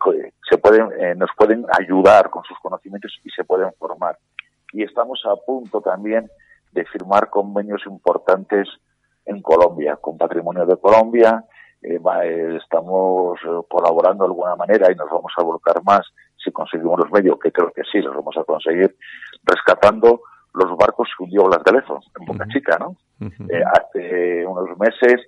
[0.50, 4.18] se pueden, eh, nos pueden ayudar con sus conocimientos y se pueden formar.
[4.72, 6.30] Y estamos a punto también
[6.72, 8.68] de firmar convenios importantes
[9.26, 11.44] en Colombia, con Patrimonio de Colombia.
[11.82, 13.40] Eh, eh, estamos
[13.70, 16.02] colaborando de alguna manera y nos vamos a volcar más
[16.44, 18.96] si conseguimos los medios, que creo que sí, los vamos a conseguir,
[19.44, 20.22] rescatando
[20.56, 22.96] los barcos hundió Blas de Lezo en Boca Chica, ¿no?
[23.50, 25.22] Eh, hace unos meses,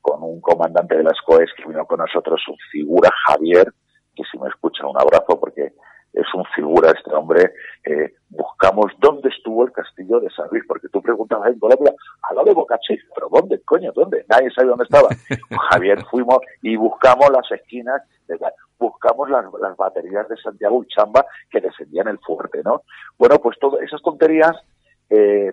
[0.00, 3.72] con un comandante de las COES que vino con nosotros, su figura, Javier,
[4.14, 5.72] que si me escucha, un abrazo, porque
[6.12, 7.52] es un figura este hombre,
[7.84, 11.92] eh, buscamos dónde estuvo el castillo de San Luis, porque tú preguntabas en Colombia,
[12.22, 14.24] al lado de Boca Chica, pero ¿dónde, coño, dónde?
[14.28, 15.08] Nadie sabe dónde estaba.
[15.70, 20.86] Javier fuimos y buscamos las esquinas, de la- buscamos las, las baterías de Santiago y
[20.88, 22.82] Chamba que descendían el fuerte, ¿no?
[23.18, 24.54] Bueno, pues todas esas tonterías
[25.10, 25.52] eh,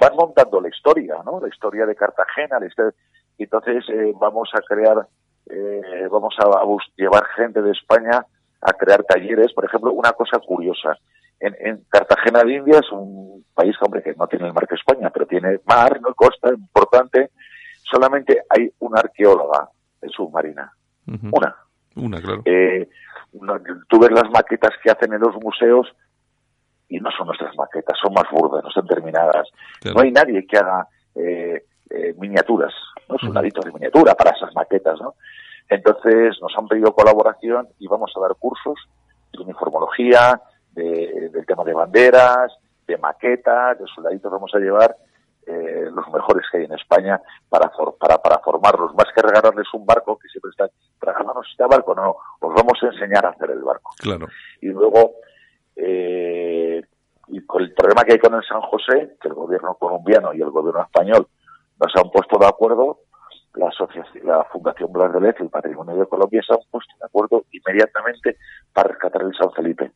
[0.00, 1.40] van montando la historia, ¿no?
[1.40, 2.94] La historia de Cartagena, la historia-
[3.38, 5.06] entonces eh, vamos a crear,
[5.50, 6.64] eh, vamos a, a
[6.96, 8.24] llevar gente de España
[8.60, 9.52] a crear talleres.
[9.52, 10.96] Por ejemplo, una cosa curiosa,
[11.40, 15.10] en, en Cartagena de Indias, un país, hombre, que no tiene el mar que España,
[15.10, 17.30] pero tiene mar, no costa, importante,
[17.82, 19.68] solamente hay una arqueóloga
[20.14, 20.72] submarina.
[21.08, 21.30] Ujú.
[21.32, 21.56] Una.
[21.96, 22.42] Una, claro.
[22.44, 22.88] Eh,
[23.88, 25.88] tú ves las maquetas que hacen en los museos
[26.88, 29.48] y no son nuestras maquetas, son más burdas, no están terminadas.
[29.80, 29.96] Claro.
[29.96, 32.72] No hay nadie que haga eh, eh, miniaturas,
[33.08, 35.14] no es un de miniatura para esas maquetas, ¿no?
[35.68, 38.74] Entonces nos han pedido colaboración y vamos a dar cursos
[39.32, 40.40] de uniformología,
[40.72, 42.52] de- del tema de banderas,
[42.86, 44.94] de maquetas, de soldaditos vamos a llevar
[45.46, 49.66] eh, los mejores que hay en España para, for- para, para formarlos, más que regalarles
[49.74, 50.68] un barco que siempre está,
[51.00, 53.90] regalarnos este barco, no, os vamos a enseñar a hacer el barco.
[53.98, 54.28] Claro.
[54.60, 55.14] Y luego,
[55.76, 56.82] eh,
[57.28, 60.42] y con el problema que hay con el San José, que el gobierno colombiano y
[60.42, 61.26] el gobierno español
[61.80, 63.00] no se han puesto de acuerdo,
[63.54, 66.94] la, asociación, la Fundación Blas de Lezo y el Patrimonio de Colombia se han puesto
[66.98, 68.38] de acuerdo inmediatamente
[68.72, 69.92] para rescatar el San Felipe.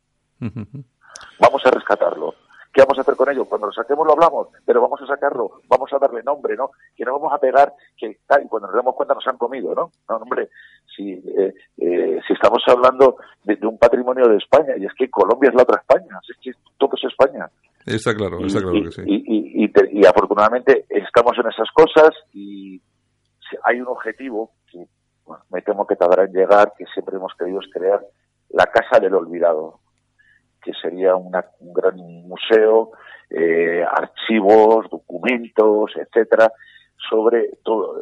[1.41, 2.35] Vamos a rescatarlo.
[2.77, 3.47] ¿Qué vamos a hacer con ello?
[3.47, 6.73] Cuando lo saquemos lo hablamos, pero vamos a sacarlo, vamos a darle nombre, ¿no?
[6.95, 9.75] Que no vamos a pegar, que tal, y cuando nos damos cuenta nos han comido,
[9.75, 9.91] ¿no?
[10.11, 10.51] No, hombre,
[10.95, 15.09] si, eh, eh, si estamos hablando de, de un patrimonio de España, y es que
[15.09, 17.49] Colombia es la otra España, es que todo es España.
[17.87, 19.03] Está claro, está claro que sí.
[19.07, 22.83] Y, y, y, te- y afortunadamente estamos en esas cosas y
[23.65, 24.85] hay un objetivo que
[25.25, 28.05] bueno, me temo que tardará en llegar, que siempre hemos querido es crear
[28.51, 29.79] la Casa del Olvidado,
[30.67, 32.91] que sería una- un gran museo,
[33.31, 36.51] eh, archivos, documentos, etcétera,
[37.09, 37.95] sobre todo,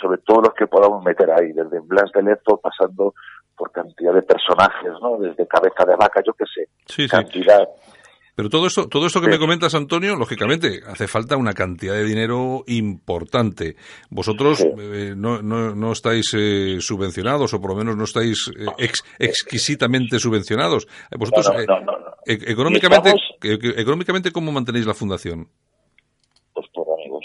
[0.00, 3.12] sobre todo los que podamos meter ahí, desde Blas de Lezo pasando
[3.54, 5.18] por cantidad de personajes, ¿no?
[5.18, 7.08] Desde cabeza de vaca, yo qué sé, Sí, sí.
[8.38, 9.32] Pero todo esto, todo esto que Sí.
[9.32, 13.74] me comentas, Antonio, lógicamente hace falta una cantidad de dinero importante.
[14.10, 18.66] Vosotros eh, no, no, no estáis eh, subvencionados, o por lo menos no estáis eh,
[18.78, 20.86] ex- exquisitamente subvencionados.
[21.18, 21.92] Vosotros, No,
[22.24, 23.08] e- económicamente,
[23.42, 25.48] estamos- económicamente, ¿cómo mantenéis la fundación?
[26.54, 27.24] Pues por amigos.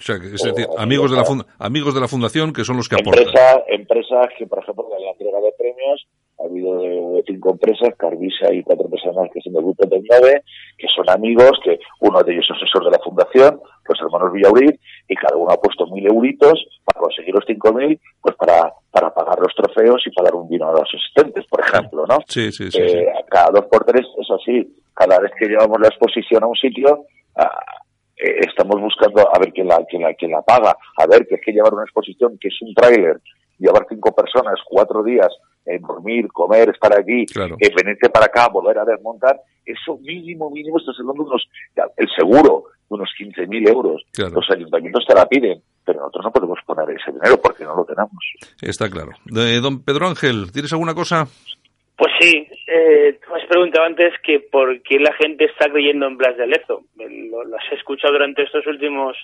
[0.00, 2.88] O sea, es decir, amigos, de la funda- amigos de la fundación que son los
[2.88, 3.22] que aportan.
[3.22, 6.06] Empresa, empresas que, por ejemplo, en la entrega de premios
[6.40, 10.42] ha habido eh, cinco empresas, Carvisa y cuatro personas que son del grupo del 9,
[10.78, 13.60] que son amigos, que uno de ellos es asesor de la fundación,
[13.90, 18.00] los hermanos Villaurit, y cada uno ha puesto mil euritos para conseguir los cinco mil,
[18.22, 21.60] pues para, para pagar los trofeos y para dar un vino a los asistentes, por
[21.60, 22.18] ejemplo, ¿no?
[22.26, 22.78] Sí, sí, sí.
[22.80, 23.24] Eh, sí.
[23.28, 27.06] cada dos por tres, eso sí, cada vez que llevamos la exposición a un sitio,
[27.36, 27.64] ah,
[28.16, 31.34] eh, estamos buscando a ver quién la, quién, la, quién la paga, a ver que
[31.36, 33.20] es que llevar una exposición que es un tráiler,
[33.58, 35.28] llevar cinco personas, cuatro días,
[35.66, 37.56] eh, dormir, comer, estar aquí, Claro.
[37.60, 41.48] eh, venirte para acá, volver a desmontar, eso mínimo, mínimo, estás hablando de unos,
[41.96, 44.02] el seguro, de unos 15.000 euros.
[44.12, 44.32] Claro.
[44.34, 47.84] Los ayuntamientos te la piden, pero nosotros no podemos poner ese dinero porque no lo
[47.84, 48.24] tenemos.
[48.62, 49.12] Está claro.
[49.36, 51.26] Eh, don Pedro Ángel, ¿tienes alguna cosa?
[51.96, 56.16] Pues sí, eh, tú has preguntado antes que por qué la gente está creyendo en
[56.16, 56.82] Blas de Lezo.
[56.98, 59.14] Eh, Lo, lo has escuchado durante estos últimos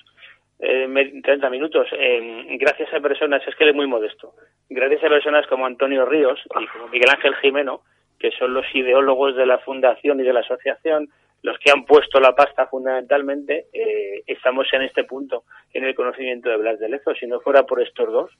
[0.59, 1.87] eh, me- 30 minutos.
[1.91, 4.33] Eh, gracias a personas, es que él es muy modesto,
[4.69, 7.81] gracias a personas como Antonio Ríos y como Miguel Ángel Jimeno,
[8.19, 11.07] que son los ideólogos de la fundación y de la asociación,
[11.43, 16.49] los que han puesto la pasta fundamentalmente, eh, estamos en este punto, en el conocimiento
[16.49, 17.13] de Blas de Lezo.
[17.13, 18.31] Si no fuera por estos dos,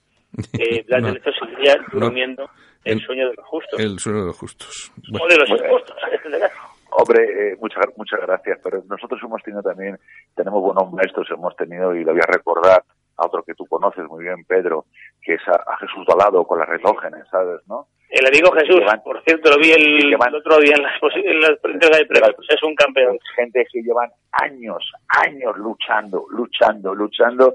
[0.60, 1.08] eh, Blas No.
[1.10, 2.00] de Lezo seguiría No.
[2.00, 2.50] durmiendo
[2.84, 3.80] el El- sueño de los justos.
[3.80, 4.92] El sueño de los justos.
[5.12, 6.56] Bueno, O de los en este caso.
[7.00, 10.00] Hombre, eh, muchas muchas gracias, pero nosotros hemos tenido también,
[10.36, 12.82] tenemos buenos maestros, hemos tenido, y lo voy a recordar
[13.18, 14.86] a otro que tú conoces muy bien, Pedro,
[15.22, 17.62] que es a, a Jesús Dolado con las retógenes, ¿sabes?
[17.68, 17.88] ¿no?
[18.10, 20.90] El amigo Jesús, Llevan- por cierto, lo vi el, llevan- el otro día en la,
[20.90, 22.36] exposi- en la entrega de premios.
[22.50, 23.20] Es un campeón.
[23.36, 27.54] Gente que llevan años, años luchando, luchando, luchando,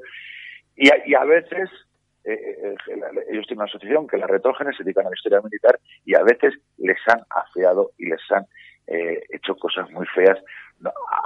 [0.76, 1.68] y a, y a veces
[2.24, 2.74] eh, eh,
[3.30, 6.22] ellos tienen una asociación que las retógenes se dedican a la historia militar y a
[6.22, 8.44] veces les han afeado y les han
[8.86, 10.38] eh, hecho cosas muy feas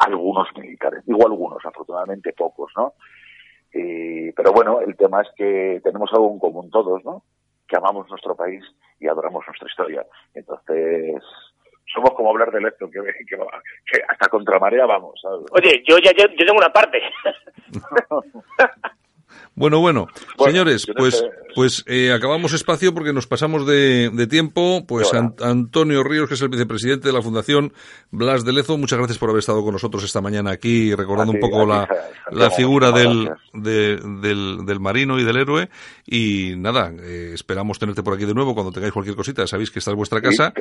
[0.00, 2.92] algunos militares, digo algunos, afortunadamente pocos, ¿no?
[3.72, 7.22] Y- pero bueno, el tema es que tenemos algo en común todos, ¿no?
[7.66, 8.62] Que amamos nuestro país
[9.00, 10.06] y adoramos nuestra historia.
[10.34, 11.22] Entonces,
[11.92, 15.46] somos como hablar de esto, que, que, que hasta contramarea vamos, ¿sabes?
[15.52, 17.00] Oye, yo ya yo, yo tengo una parte.
[19.54, 20.06] Bueno, bueno,
[20.36, 24.84] Bueno, señores, pues, pues eh, acabamos espacio porque nos pasamos de, de tiempo.
[24.86, 25.12] Pues.
[25.14, 27.72] An- Antonio Ríos, que es el vicepresidente de la Fundación
[28.10, 31.40] Blas de Lezo, muchas gracias por haber estado con nosotros esta mañana aquí, recordando un
[31.40, 31.88] poco ti, la,
[32.32, 35.70] la figura del, de- del, del marino y del héroe.
[36.06, 39.46] Y nada, eh, esperamos tenerte por aquí de nuevo cuando tengáis cualquier cosita.
[39.46, 40.52] Sabéis que esta es vuestra casa.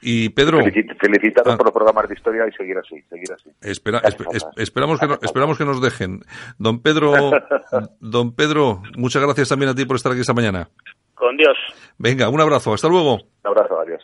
[0.00, 1.56] Y Pedro, Felicit- felicitaros Ah.
[1.56, 3.50] por los programas de historia y seguir así, seguir así.
[3.60, 4.00] Espera,
[4.32, 6.20] es- esperamos, que no- esperamos que nos dejen.
[6.58, 7.12] Don Pedro,
[8.00, 10.68] don Pedro, muchas gracias también a ti por estar aquí esta mañana.
[11.14, 11.56] Con Dios.
[11.98, 13.14] Venga, un abrazo, hasta luego.
[13.16, 14.02] Un abrazo, adiós.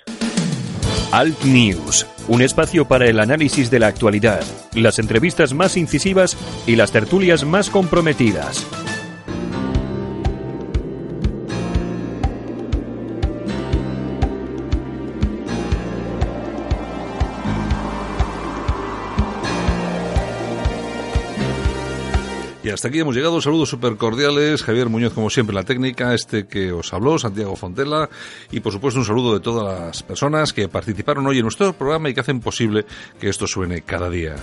[1.12, 4.40] Alt News, un espacio para el análisis de la actualidad,
[4.74, 8.66] las entrevistas más incisivas y las tertulias más comprometidas.
[22.74, 23.40] Hasta aquí hemos llegado.
[23.40, 24.62] Saludos súper cordiales.
[24.62, 28.10] Javier Muñoz, como siempre, la técnica, este que os habló, Santiago Fontela.
[28.50, 32.10] Y por supuesto, un saludo de todas las personas que participaron hoy en nuestro programa
[32.10, 32.84] y que hacen posible
[33.18, 34.34] que esto suene cada día.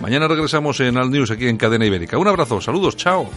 [0.00, 2.16] Mañana regresamos en Al News aquí en Cadena Ibérica.
[2.16, 3.30] Un abrazo, saludos, chao.